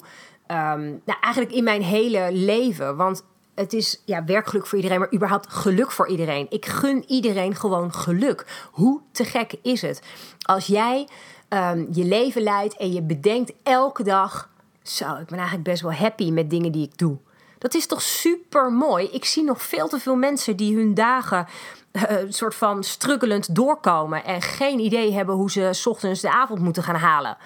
Um, 0.47 1.01
nou, 1.05 1.19
eigenlijk 1.21 1.53
in 1.53 1.63
mijn 1.63 1.81
hele 1.81 2.29
leven. 2.31 2.95
Want 2.95 3.23
het 3.55 3.73
is 3.73 4.01
ja, 4.05 4.23
werkgeluk 4.23 4.65
voor 4.65 4.77
iedereen, 4.77 4.99
maar 4.99 5.13
überhaupt 5.13 5.47
geluk 5.49 5.91
voor 5.91 6.07
iedereen. 6.07 6.45
Ik 6.49 6.65
gun 6.65 7.03
iedereen 7.07 7.55
gewoon 7.55 7.93
geluk. 7.93 8.67
Hoe 8.71 9.01
te 9.11 9.25
gek 9.25 9.53
is 9.61 9.81
het? 9.81 10.01
Als 10.41 10.65
jij 10.65 11.07
um, 11.49 11.87
je 11.91 12.05
leven 12.05 12.41
leidt 12.41 12.77
en 12.77 12.93
je 12.93 13.01
bedenkt 13.01 13.53
elke 13.63 14.03
dag: 14.03 14.49
zo, 14.83 15.15
ik 15.15 15.25
ben 15.25 15.37
eigenlijk 15.37 15.63
best 15.63 15.81
wel 15.81 15.93
happy 15.93 16.31
met 16.31 16.49
dingen 16.49 16.71
die 16.71 16.87
ik 16.87 16.97
doe. 16.97 17.17
Dat 17.57 17.73
is 17.73 17.87
toch 17.87 18.01
super 18.01 18.71
mooi? 18.71 19.07
Ik 19.11 19.25
zie 19.25 19.43
nog 19.43 19.61
veel 19.61 19.87
te 19.87 19.99
veel 19.99 20.15
mensen 20.15 20.55
die 20.55 20.75
hun 20.75 20.93
dagen 20.93 21.47
uh, 21.91 22.03
soort 22.29 22.55
van 22.55 22.83
struggelend 22.83 23.55
doorkomen 23.55 24.23
en 24.23 24.41
geen 24.41 24.79
idee 24.79 25.13
hebben 25.13 25.35
hoe 25.35 25.51
ze 25.51 25.69
s 25.71 25.85
ochtends 25.85 26.21
de 26.21 26.31
avond 26.31 26.59
moeten 26.59 26.83
gaan 26.83 26.95
halen. 26.95 27.37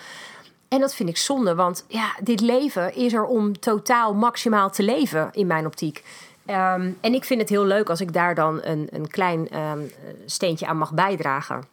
En 0.67 0.79
dat 0.79 0.95
vind 0.95 1.09
ik 1.09 1.17
zonde, 1.17 1.55
want 1.55 1.85
ja, 1.87 2.15
dit 2.23 2.41
leven 2.41 2.95
is 2.95 3.13
er 3.13 3.25
om 3.25 3.59
totaal 3.59 4.13
maximaal 4.13 4.69
te 4.69 4.83
leven 4.83 5.29
in 5.31 5.47
mijn 5.47 5.65
optiek. 5.65 6.03
Um, 6.49 6.97
en 7.01 7.13
ik 7.13 7.23
vind 7.23 7.41
het 7.41 7.49
heel 7.49 7.65
leuk 7.65 7.89
als 7.89 8.01
ik 8.01 8.13
daar 8.13 8.35
dan 8.35 8.59
een, 8.63 8.87
een 8.91 9.07
klein 9.07 9.59
um, 9.59 9.91
steentje 10.25 10.67
aan 10.67 10.77
mag 10.77 10.93
bijdragen. 10.93 11.63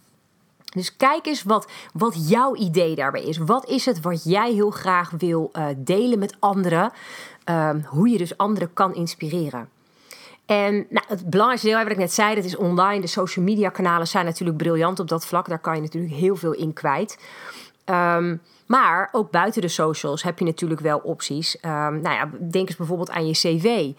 Dus 0.74 0.96
kijk 0.96 1.26
eens 1.26 1.42
wat, 1.42 1.70
wat 1.92 2.28
jouw 2.28 2.54
idee 2.54 2.94
daarbij 2.94 3.22
is. 3.22 3.38
Wat 3.38 3.68
is 3.68 3.84
het 3.84 4.00
wat 4.00 4.24
jij 4.24 4.52
heel 4.52 4.70
graag 4.70 5.10
wil 5.18 5.50
uh, 5.52 5.66
delen 5.76 6.18
met 6.18 6.36
anderen? 6.38 6.92
Um, 7.44 7.84
hoe 7.86 8.08
je 8.08 8.18
dus 8.18 8.36
anderen 8.36 8.72
kan 8.72 8.94
inspireren. 8.94 9.68
En 10.46 10.86
nou, 10.88 11.06
het 11.08 11.30
belangrijkste 11.30 11.68
deel, 11.68 11.82
wat 11.82 11.90
ik 11.92 11.96
net 11.98 12.12
zei, 12.12 12.34
dat 12.34 12.44
is 12.44 12.56
online. 12.56 13.00
De 13.00 13.06
social 13.06 13.44
media 13.44 13.68
kanalen 13.68 14.06
zijn 14.06 14.24
natuurlijk 14.24 14.58
briljant 14.58 15.00
op 15.00 15.08
dat 15.08 15.26
vlak. 15.26 15.48
Daar 15.48 15.58
kan 15.58 15.74
je 15.74 15.80
natuurlijk 15.80 16.14
heel 16.14 16.36
veel 16.36 16.52
in 16.52 16.72
kwijt. 16.72 17.18
Um, 17.84 18.40
maar 18.66 19.08
ook 19.12 19.30
buiten 19.30 19.62
de 19.62 19.68
socials 19.68 20.22
heb 20.22 20.38
je 20.38 20.44
natuurlijk 20.44 20.80
wel 20.80 20.98
opties. 20.98 21.56
Um, 21.56 22.00
nou 22.00 22.14
ja, 22.14 22.30
denk 22.50 22.68
eens 22.68 22.76
bijvoorbeeld 22.76 23.10
aan 23.10 23.26
je 23.26 23.32
cv. 23.32 23.92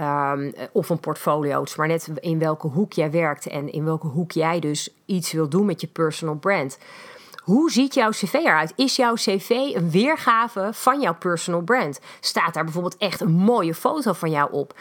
Um, 0.00 0.52
of 0.72 0.88
een 0.88 1.00
portfolio. 1.00 1.64
Maar 1.76 1.86
net 1.86 2.08
in 2.20 2.38
welke 2.38 2.66
hoek 2.66 2.92
jij 2.92 3.10
werkt 3.10 3.46
en 3.46 3.72
in 3.72 3.84
welke 3.84 4.06
hoek 4.06 4.32
jij 4.32 4.60
dus 4.60 4.88
iets 5.06 5.32
wil 5.32 5.48
doen 5.48 5.66
met 5.66 5.80
je 5.80 5.86
personal 5.86 6.34
brand. 6.34 6.78
Hoe 7.44 7.70
ziet 7.70 7.94
jouw 7.94 8.10
cv 8.10 8.32
eruit? 8.32 8.72
Is 8.76 8.96
jouw 8.96 9.14
cv 9.14 9.50
een 9.50 9.90
weergave 9.90 10.68
van 10.72 11.00
jouw 11.00 11.14
personal 11.14 11.60
brand? 11.60 12.00
Staat 12.20 12.54
daar 12.54 12.64
bijvoorbeeld 12.64 12.96
echt 12.96 13.20
een 13.20 13.32
mooie 13.32 13.74
foto 13.74 14.12
van 14.12 14.30
jou 14.30 14.52
op? 14.52 14.74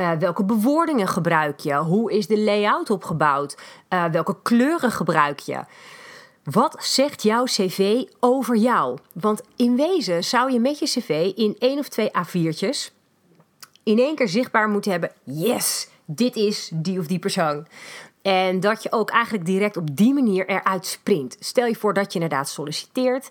Uh, 0.00 0.12
welke 0.12 0.44
bewoordingen 0.44 1.08
gebruik 1.08 1.58
je? 1.58 1.74
Hoe 1.74 2.12
is 2.12 2.26
de 2.26 2.38
layout 2.38 2.90
opgebouwd? 2.90 3.56
Uh, 3.88 4.04
welke 4.04 4.36
kleuren 4.42 4.90
gebruik 4.90 5.38
je? 5.38 5.64
Wat 6.44 6.76
zegt 6.78 7.22
jouw 7.22 7.44
cv 7.44 8.04
over 8.20 8.56
jou? 8.56 8.98
Want 9.12 9.42
in 9.56 9.76
wezen 9.76 10.24
zou 10.24 10.52
je 10.52 10.60
met 10.60 10.78
je 10.78 10.86
cv 10.86 11.32
in 11.34 11.56
één 11.58 11.78
of 11.78 11.88
twee 11.88 12.10
A4'tjes 12.10 12.95
in 13.86 13.98
één 13.98 14.14
keer 14.14 14.28
zichtbaar 14.28 14.68
moeten 14.68 14.90
hebben: 14.90 15.12
yes, 15.22 15.88
dit 16.04 16.36
is 16.36 16.70
die 16.74 16.98
of 16.98 17.06
die 17.06 17.18
persoon. 17.18 17.66
En 18.22 18.60
dat 18.60 18.82
je 18.82 18.92
ook 18.92 19.10
eigenlijk 19.10 19.46
direct 19.46 19.76
op 19.76 19.96
die 19.96 20.14
manier 20.14 20.48
eruit 20.48 20.86
sprint. 20.86 21.36
Stel 21.40 21.66
je 21.66 21.74
voor 21.74 21.94
dat 21.94 22.12
je 22.12 22.20
inderdaad 22.20 22.48
solliciteert 22.48 23.30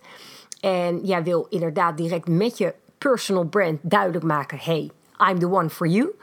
en 0.60 1.00
jij 1.06 1.24
wil 1.24 1.46
inderdaad 1.50 1.98
direct 1.98 2.28
met 2.28 2.58
je 2.58 2.74
personal 2.98 3.46
brand 3.46 3.80
duidelijk 3.82 4.24
maken: 4.24 4.58
hey, 4.62 4.92
I'm 5.30 5.40
the 5.40 5.52
one 5.52 5.70
for 5.70 5.88
you 5.88 6.14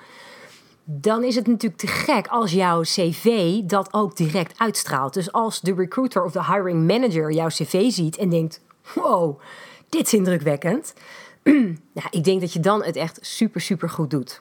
dan 0.85 1.25
is 1.25 1.35
het 1.35 1.47
natuurlijk 1.47 1.81
te 1.81 1.87
gek 1.87 2.27
als 2.27 2.53
jouw 2.53 2.81
cv 2.81 3.59
dat 3.61 3.93
ook 3.93 4.17
direct 4.17 4.59
uitstraalt. 4.59 5.15
Dus 5.15 5.33
als 5.33 5.61
de 5.61 5.75
recruiter 5.75 6.25
of 6.25 6.33
de 6.33 6.45
hiring 6.45 6.87
manager 6.87 7.33
jouw 7.33 7.49
cv 7.49 7.91
ziet 7.91 8.17
en 8.17 8.29
denkt: 8.29 8.61
wow, 8.95 9.41
dit 9.89 10.07
is 10.07 10.15
indrukwekkend. 10.15 10.95
nou, 11.93 12.09
ik 12.11 12.25
denk 12.25 12.41
dat 12.41 12.53
je 12.53 12.61
dan 12.61 12.85
het 12.85 12.97
echt 12.97 13.19
super, 13.21 13.61
super 13.61 13.91
goed 13.91 14.11
doet. 14.11 14.41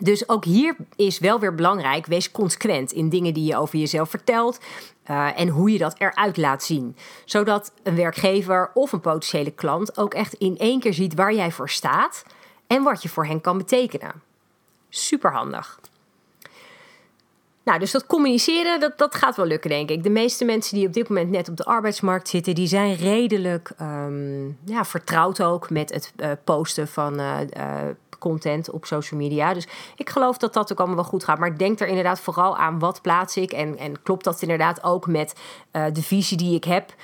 Dus 0.00 0.28
ook 0.28 0.44
hier 0.44 0.76
is 0.96 1.18
wel 1.18 1.40
weer 1.40 1.54
belangrijk, 1.54 2.06
wees 2.06 2.30
consequent 2.30 2.92
in 2.92 3.08
dingen 3.08 3.34
die 3.34 3.44
je 3.44 3.56
over 3.56 3.78
jezelf 3.78 4.10
vertelt 4.10 4.58
uh, 5.10 5.40
en 5.40 5.48
hoe 5.48 5.70
je 5.70 5.78
dat 5.78 5.94
eruit 5.98 6.36
laat 6.36 6.62
zien. 6.62 6.96
Zodat 7.24 7.72
een 7.82 7.96
werkgever 7.96 8.70
of 8.74 8.92
een 8.92 9.00
potentiële 9.00 9.50
klant 9.50 9.98
ook 9.98 10.14
echt 10.14 10.34
in 10.34 10.58
één 10.58 10.80
keer 10.80 10.94
ziet 10.94 11.14
waar 11.14 11.34
jij 11.34 11.52
voor 11.52 11.70
staat 11.70 12.24
en 12.66 12.82
wat 12.82 13.02
je 13.02 13.08
voor 13.08 13.26
hen 13.26 13.40
kan 13.40 13.58
betekenen. 13.58 14.22
Super 14.88 15.32
handig. 15.32 15.80
Nou, 17.66 17.78
dus 17.78 17.90
dat 17.90 18.06
communiceren, 18.06 18.80
dat, 18.80 18.98
dat 18.98 19.14
gaat 19.14 19.36
wel 19.36 19.46
lukken, 19.46 19.70
denk 19.70 19.90
ik. 19.90 20.02
De 20.02 20.10
meeste 20.10 20.44
mensen 20.44 20.76
die 20.76 20.86
op 20.86 20.92
dit 20.92 21.08
moment 21.08 21.30
net 21.30 21.48
op 21.48 21.56
de 21.56 21.64
arbeidsmarkt 21.64 22.28
zitten, 22.28 22.54
die 22.54 22.66
zijn 22.66 22.94
redelijk 22.94 23.70
um, 23.80 24.58
ja, 24.64 24.84
vertrouwd 24.84 25.42
ook 25.42 25.70
met 25.70 25.92
het 25.92 26.12
uh, 26.16 26.30
posten 26.44 26.88
van 26.88 27.20
uh, 27.20 27.40
uh, 27.56 27.74
content 28.18 28.70
op 28.70 28.84
social 28.84 29.20
media. 29.20 29.54
Dus 29.54 29.66
ik 29.96 30.10
geloof 30.10 30.36
dat 30.36 30.54
dat 30.54 30.72
ook 30.72 30.78
allemaal 30.78 30.96
wel 30.96 31.04
goed 31.04 31.24
gaat. 31.24 31.38
Maar 31.38 31.58
denk 31.58 31.80
er 31.80 31.86
inderdaad 31.86 32.20
vooral 32.20 32.56
aan 32.56 32.78
wat 32.78 33.02
plaats 33.02 33.36
ik. 33.36 33.52
En, 33.52 33.78
en 33.78 34.02
klopt 34.02 34.24
dat 34.24 34.42
inderdaad 34.42 34.82
ook 34.82 35.06
met 35.06 35.34
de 35.70 36.02
visie 36.02 36.36
die 36.36 36.54
ik 36.54 36.64
heb 36.64 36.94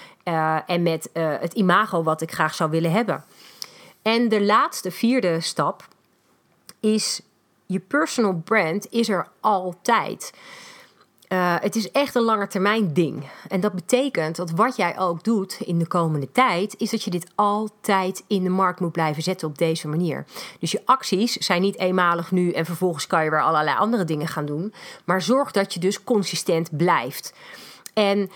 en 0.66 0.83
met 0.83 1.11
het 1.12 1.53
imago 1.53 2.03
wat 2.03 2.20
ik 2.20 2.33
graag 2.33 2.55
zou 2.55 2.70
willen 2.70 2.92
hebben. 2.92 3.25
En 4.03 4.29
de 4.29 4.42
laatste, 4.42 4.90
vierde 4.90 5.40
stap 5.40 5.88
is 6.81 7.20
je 7.72 7.80
personal 7.80 8.35
brand 8.44 8.87
is 8.90 9.08
er 9.08 9.28
altijd. 9.40 10.32
Uh, 11.32 11.56
het 11.61 11.76
is 11.76 11.90
echt 11.90 12.14
een 12.14 12.22
lange 12.22 12.46
termijn 12.46 12.94
ding. 12.94 13.24
En 13.48 13.61
dat 13.61 13.72
betekent 13.72 14.37
dat 14.37 14.50
wat 14.50 14.76
jij 14.76 14.98
ook 14.98 15.24
doet 15.24 15.58
in 15.64 15.78
de 15.78 15.87
komende 15.87 16.32
tijd, 16.32 16.74
is 16.78 16.90
dat 16.90 17.02
je 17.02 17.11
dit 17.11 17.30
altijd 17.35 18.24
in 18.26 18.42
de 18.42 18.48
markt 18.48 18.80
moet 18.80 18.92
blijven 18.92 19.22
zetten 19.22 19.48
op 19.48 19.58
deze 19.58 19.88
manier. 19.88 20.24
Dus 20.58 20.72
je 20.72 20.82
acties 20.85 21.32
zijn 21.32 21.62
niet 21.62 21.78
eenmalig 21.78 22.30
nu 22.30 22.50
en 22.50 22.64
vervolgens 22.64 23.06
kan 23.06 23.24
je 23.24 23.30
weer 23.30 23.42
allerlei 23.42 23.76
andere 23.76 24.04
dingen 24.04 24.28
gaan 24.28 24.46
doen. 24.46 24.74
Maar 25.04 25.22
zorg 25.22 25.50
dat 25.50 25.74
je 25.74 25.80
dus 25.80 26.04
consistent 26.04 26.76
blijft. 26.76 27.35
En 27.94 28.30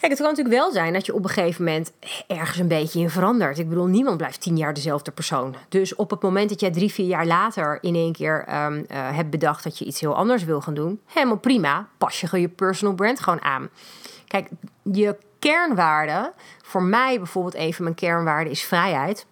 Kijk, 0.00 0.12
het 0.12 0.20
kan 0.20 0.30
natuurlijk 0.30 0.56
wel 0.56 0.72
zijn 0.72 0.92
dat 0.92 1.06
je 1.06 1.14
op 1.14 1.24
een 1.24 1.30
gegeven 1.30 1.64
moment 1.64 1.92
ergens 2.26 2.58
een 2.58 2.68
beetje 2.68 3.00
in 3.00 3.10
verandert. 3.10 3.58
Ik 3.58 3.68
bedoel, 3.68 3.86
niemand 3.86 4.16
blijft 4.16 4.40
tien 4.40 4.56
jaar 4.56 4.74
dezelfde 4.74 5.10
persoon. 5.10 5.54
Dus 5.68 5.94
op 5.94 6.10
het 6.10 6.22
moment 6.22 6.48
dat 6.48 6.60
jij 6.60 6.70
drie, 6.70 6.92
vier 6.92 7.06
jaar 7.06 7.26
later 7.26 7.78
in 7.80 7.94
één 7.94 8.12
keer 8.12 8.64
um, 8.64 8.76
uh, 8.76 8.84
hebt 8.88 9.30
bedacht 9.30 9.64
dat 9.64 9.78
je 9.78 9.84
iets 9.84 10.00
heel 10.00 10.14
anders 10.14 10.44
wil 10.44 10.60
gaan 10.60 10.74
doen, 10.74 11.00
helemaal 11.06 11.36
prima. 11.36 11.88
Pas 11.98 12.20
je 12.20 12.40
je 12.40 12.48
personal 12.48 12.94
brand 12.94 13.20
gewoon 13.20 13.42
aan. 13.42 13.68
Kijk, 14.26 14.48
je 14.82 15.16
kernwaarde, 15.38 16.32
voor 16.62 16.82
mij 16.82 17.16
bijvoorbeeld 17.16 17.54
een 17.54 17.74
van 17.74 17.84
mijn 17.84 17.96
kernwaarden 17.96 18.52
is 18.52 18.62
vrijheid. 18.62 19.26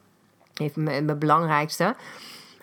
Even 0.54 0.82
mijn, 0.82 1.04
mijn 1.04 1.18
belangrijkste. 1.18 1.94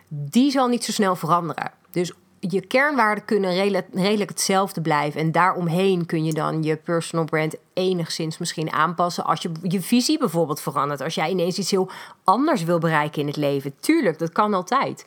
Die 0.07 0.51
zal 0.51 0.67
niet 0.67 0.83
zo 0.83 0.91
snel 0.91 1.15
veranderen. 1.15 1.71
Dus 1.91 2.13
je 2.51 2.61
kernwaarden 2.61 3.25
kunnen 3.25 3.53
redelijk, 3.91 4.29
hetzelfde 4.29 4.81
blijven. 4.81 5.21
En 5.21 5.31
daaromheen 5.31 6.05
kun 6.05 6.25
je 6.25 6.33
dan 6.33 6.63
je 6.63 6.75
personal 6.75 7.25
brand 7.25 7.55
enigszins 7.73 8.37
misschien 8.37 8.71
aanpassen. 8.71 9.25
Als 9.25 9.41
je 9.41 9.51
je 9.61 9.81
visie 9.81 10.17
bijvoorbeeld 10.17 10.61
verandert. 10.61 11.01
Als 11.01 11.15
jij 11.15 11.29
ineens 11.29 11.57
iets 11.57 11.71
heel 11.71 11.89
anders 12.23 12.63
wil 12.63 12.79
bereiken 12.79 13.21
in 13.21 13.27
het 13.27 13.35
leven. 13.35 13.73
Tuurlijk, 13.79 14.19
dat 14.19 14.31
kan 14.31 14.53
altijd. 14.53 15.05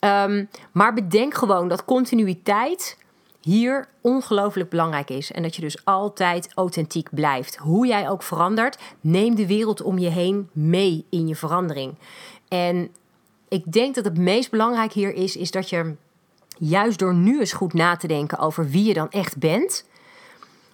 Um, 0.00 0.48
maar 0.72 0.94
bedenk 0.94 1.34
gewoon 1.34 1.68
dat 1.68 1.84
continuïteit 1.84 2.98
hier 3.40 3.88
ongelooflijk 4.00 4.70
belangrijk 4.70 5.10
is. 5.10 5.32
En 5.32 5.42
dat 5.42 5.56
je 5.56 5.60
dus 5.60 5.84
altijd 5.84 6.48
authentiek 6.54 7.08
blijft. 7.10 7.56
Hoe 7.56 7.86
jij 7.86 8.10
ook 8.10 8.22
verandert, 8.22 8.78
neem 9.00 9.34
de 9.34 9.46
wereld 9.46 9.82
om 9.82 9.98
je 9.98 10.08
heen 10.08 10.48
mee 10.52 11.04
in 11.10 11.28
je 11.28 11.36
verandering. 11.36 11.94
En 12.48 12.90
ik 13.48 13.72
denk 13.72 13.94
dat 13.94 14.04
het 14.04 14.18
meest 14.18 14.50
belangrijk 14.50 14.92
hier 14.92 15.14
is, 15.14 15.36
is 15.36 15.50
dat 15.50 15.70
je 15.70 15.94
juist 16.58 16.98
door 16.98 17.14
nu 17.14 17.40
eens 17.40 17.52
goed 17.52 17.72
na 17.72 17.96
te 17.96 18.06
denken 18.06 18.38
over 18.38 18.68
wie 18.68 18.84
je 18.84 18.94
dan 18.94 19.10
echt 19.10 19.38
bent, 19.38 19.84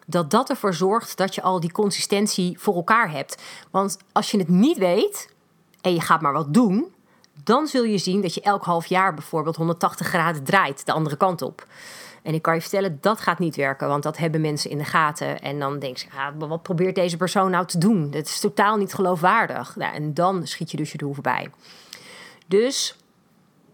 dat 0.06 0.30
dat 0.30 0.50
ervoor 0.50 0.74
zorgt 0.74 1.16
dat 1.16 1.34
je 1.34 1.42
al 1.42 1.60
die 1.60 1.72
consistentie 1.72 2.58
voor 2.58 2.74
elkaar 2.74 3.10
hebt. 3.10 3.42
Want 3.70 3.98
als 4.12 4.30
je 4.30 4.38
het 4.38 4.48
niet 4.48 4.78
weet 4.78 5.28
en 5.80 5.94
je 5.94 6.00
gaat 6.00 6.20
maar 6.20 6.32
wat 6.32 6.54
doen, 6.54 6.94
dan 7.44 7.66
zul 7.66 7.84
je 7.84 7.98
zien 7.98 8.20
dat 8.20 8.34
je 8.34 8.40
elk 8.40 8.64
half 8.64 8.86
jaar 8.86 9.14
bijvoorbeeld 9.14 9.56
180 9.56 10.06
graden 10.06 10.44
draait 10.44 10.86
de 10.86 10.92
andere 10.92 11.16
kant 11.16 11.42
op. 11.42 11.66
En 12.22 12.34
ik 12.34 12.42
kan 12.42 12.54
je 12.54 12.60
vertellen, 12.60 12.98
dat 13.00 13.20
gaat 13.20 13.38
niet 13.38 13.56
werken, 13.56 13.88
want 13.88 14.02
dat 14.02 14.16
hebben 14.16 14.40
mensen 14.40 14.70
in 14.70 14.78
de 14.78 14.84
gaten. 14.84 15.40
En 15.40 15.58
dan 15.58 15.78
denk 15.78 15.96
je, 15.96 16.06
ah, 16.16 16.48
wat 16.48 16.62
probeert 16.62 16.94
deze 16.94 17.16
persoon 17.16 17.50
nou 17.50 17.66
te 17.66 17.78
doen? 17.78 18.10
Dat 18.10 18.26
is 18.26 18.40
totaal 18.40 18.76
niet 18.76 18.94
geloofwaardig. 18.94 19.76
Nou, 19.76 19.94
en 19.94 20.14
dan 20.14 20.46
schiet 20.46 20.70
je 20.70 20.76
dus 20.76 20.92
je 20.92 20.98
doel 20.98 21.14
voorbij. 21.14 21.50
Dus 22.46 22.96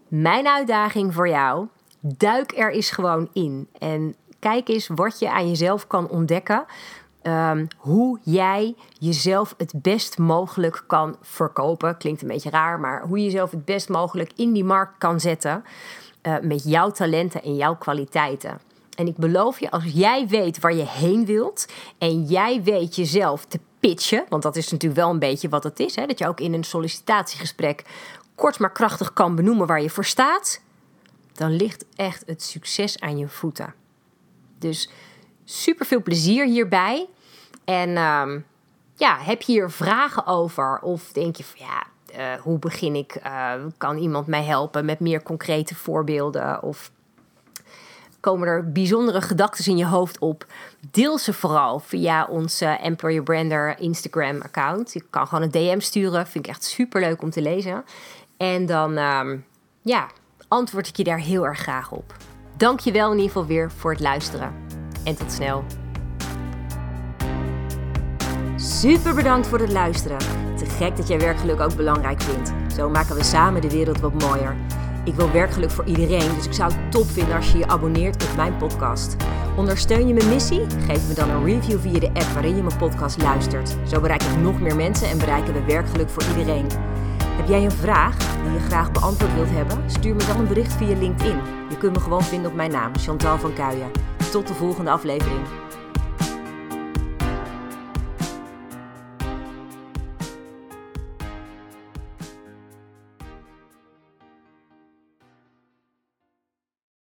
mijn 0.07 0.47
uitdaging 0.47 1.13
voor 1.13 1.29
jou, 1.29 1.67
duik 1.99 2.57
er 2.57 2.71
eens 2.71 2.91
gewoon 2.91 3.29
in. 3.33 3.67
En 3.79 4.15
kijk 4.39 4.67
eens 4.67 4.87
wat 4.87 5.19
je 5.19 5.31
aan 5.31 5.47
jezelf 5.47 5.87
kan 5.87 6.09
ontdekken. 6.09 6.65
Ehm, 7.21 7.65
hoe 7.77 8.19
jij 8.23 8.75
jezelf 8.99 9.53
het 9.57 9.73
best 9.75 10.17
mogelijk 10.17 10.83
kan 10.87 11.15
verkopen. 11.21 11.97
Klinkt 11.97 12.21
een 12.21 12.27
beetje 12.27 12.49
raar, 12.49 12.79
maar 12.79 13.01
hoe 13.01 13.17
je 13.17 13.23
jezelf 13.23 13.51
het 13.51 13.65
best 13.65 13.89
mogelijk 13.89 14.31
in 14.35 14.53
die 14.53 14.63
markt 14.63 14.97
kan 14.97 15.19
zetten. 15.19 15.63
Uh, 16.23 16.35
met 16.41 16.63
jouw 16.63 16.91
talenten 16.91 17.43
en 17.43 17.55
jouw 17.55 17.75
kwaliteiten. 17.75 18.59
En 18.97 19.07
ik 19.07 19.17
beloof 19.17 19.59
je, 19.59 19.71
als 19.71 19.83
jij 19.83 20.27
weet 20.27 20.59
waar 20.59 20.73
je 20.73 20.85
heen 20.85 21.25
wilt 21.25 21.65
en 21.97 22.23
jij 22.23 22.63
weet 22.63 22.95
jezelf 22.95 23.45
te 23.45 23.59
pitchen, 23.79 24.25
want 24.29 24.43
dat 24.43 24.55
is 24.55 24.71
natuurlijk 24.71 25.01
wel 25.01 25.09
een 25.09 25.19
beetje 25.19 25.49
wat 25.49 25.63
het 25.63 25.79
is, 25.79 25.95
hè, 25.95 26.05
dat 26.05 26.19
je 26.19 26.27
ook 26.27 26.39
in 26.39 26.53
een 26.53 26.63
sollicitatiegesprek 26.63 27.83
kort 28.35 28.59
maar 28.59 28.71
krachtig 28.71 29.13
kan 29.13 29.35
benoemen 29.35 29.67
waar 29.67 29.81
je 29.81 29.89
voor 29.89 30.05
staat, 30.05 30.61
dan 31.37 31.55
ligt 31.55 31.85
echt 31.95 32.23
het 32.25 32.43
succes 32.43 32.99
aan 32.99 33.17
je 33.17 33.27
voeten. 33.27 33.73
Dus 34.59 34.89
super 35.43 35.85
veel 35.85 36.01
plezier 36.01 36.45
hierbij. 36.45 37.07
En 37.65 37.97
um, 37.97 38.45
ja, 38.95 39.17
heb 39.19 39.41
je 39.41 39.51
hier 39.51 39.69
vragen 39.69 40.25
over? 40.25 40.79
Of 40.79 41.11
denk 41.11 41.35
je 41.35 41.43
van 41.43 41.65
ja, 41.65 41.83
uh, 42.17 42.41
hoe 42.41 42.59
begin 42.59 42.95
ik? 42.95 43.19
Uh, 43.25 43.53
kan 43.77 43.97
iemand 43.97 44.27
mij 44.27 44.43
helpen 44.43 44.85
met 44.85 44.99
meer 44.99 45.23
concrete 45.23 45.75
voorbeelden? 45.75 46.63
Of 46.63 46.91
komen 48.19 48.47
er 48.47 48.71
bijzondere 48.71 49.21
gedachten 49.21 49.65
in 49.65 49.77
je 49.77 49.85
hoofd 49.85 50.19
op? 50.19 50.45
Deel 50.91 51.17
ze 51.17 51.33
vooral 51.33 51.79
via 51.79 52.25
onze 52.25 52.65
Employer 52.65 53.23
Brander 53.23 53.79
Instagram 53.79 54.41
account. 54.41 54.93
Je 54.93 55.03
kan 55.09 55.27
gewoon 55.27 55.43
een 55.43 55.51
DM 55.51 55.79
sturen. 55.79 56.27
Vind 56.27 56.45
ik 56.45 56.51
echt 56.51 56.63
super 56.63 57.01
leuk 57.01 57.21
om 57.21 57.29
te 57.29 57.41
lezen. 57.41 57.83
En 58.37 58.65
dan 58.65 58.97
um, 58.97 59.45
ja, 59.81 60.09
antwoord 60.47 60.87
ik 60.87 60.97
je 60.97 61.03
daar 61.03 61.19
heel 61.19 61.45
erg 61.45 61.59
graag 61.59 61.91
op. 61.91 62.15
Dank 62.57 62.79
je 62.79 62.91
wel 62.91 63.11
in 63.11 63.17
ieder 63.17 63.31
geval 63.31 63.45
weer 63.45 63.71
voor 63.71 63.91
het 63.91 63.99
luisteren. 63.99 64.53
En 65.03 65.15
tot 65.15 65.31
snel. 65.31 65.63
Super 68.55 69.15
bedankt 69.15 69.47
voor 69.47 69.59
het 69.59 69.71
luisteren. 69.71 70.17
Te 70.57 70.65
gek 70.65 70.97
dat 70.97 71.07
jij 71.07 71.19
werkgeluk 71.19 71.59
ook 71.59 71.75
belangrijk 71.75 72.21
vindt. 72.21 72.51
Zo 72.73 72.89
maken 72.89 73.15
we 73.15 73.23
samen 73.23 73.61
de 73.61 73.69
wereld 73.69 73.99
wat 73.99 74.21
mooier. 74.21 74.55
Ik 75.03 75.15
wil 75.15 75.31
werkgeluk 75.31 75.71
voor 75.71 75.85
iedereen, 75.85 76.35
dus 76.35 76.45
ik 76.45 76.53
zou 76.53 76.73
het 76.73 76.91
top 76.91 77.05
vinden 77.05 77.35
als 77.35 77.51
je 77.51 77.57
je 77.57 77.67
abonneert 77.67 78.23
op 78.23 78.35
mijn 78.35 78.57
podcast. 78.57 79.15
Ondersteun 79.57 80.07
je 80.07 80.13
mijn 80.13 80.29
missie? 80.29 80.61
Geef 80.85 81.07
me 81.07 81.13
dan 81.13 81.29
een 81.29 81.45
review 81.45 81.79
via 81.79 81.99
de 81.99 82.07
app 82.07 82.33
waarin 82.33 82.55
je 82.55 82.63
mijn 82.63 82.77
podcast 82.77 83.21
luistert. 83.21 83.75
Zo 83.87 83.99
bereik 83.99 84.23
ik 84.23 84.37
nog 84.37 84.59
meer 84.59 84.75
mensen 84.75 85.09
en 85.09 85.17
bereiken 85.17 85.53
we 85.53 85.63
werkgeluk 85.63 86.09
voor 86.09 86.23
iedereen. 86.23 86.67
Heb 87.37 87.47
jij 87.47 87.63
een 87.63 87.71
vraag 87.71 88.17
die 88.17 88.51
je 88.51 88.59
graag 88.59 88.91
beantwoord 88.91 89.33
wilt 89.33 89.49
hebben? 89.49 89.89
Stuur 89.89 90.15
me 90.15 90.25
dan 90.25 90.39
een 90.39 90.47
bericht 90.47 90.73
via 90.73 90.97
LinkedIn. 90.97 91.39
Je 91.69 91.77
kunt 91.77 91.93
me 91.93 91.99
gewoon 91.99 92.23
vinden 92.23 92.49
op 92.49 92.55
mijn 92.57 92.71
naam, 92.71 92.97
Chantal 92.97 93.37
van 93.37 93.53
Kuijen. 93.53 93.91
Tot 94.31 94.47
de 94.47 94.53
volgende 94.53 94.91
aflevering. 94.91 95.66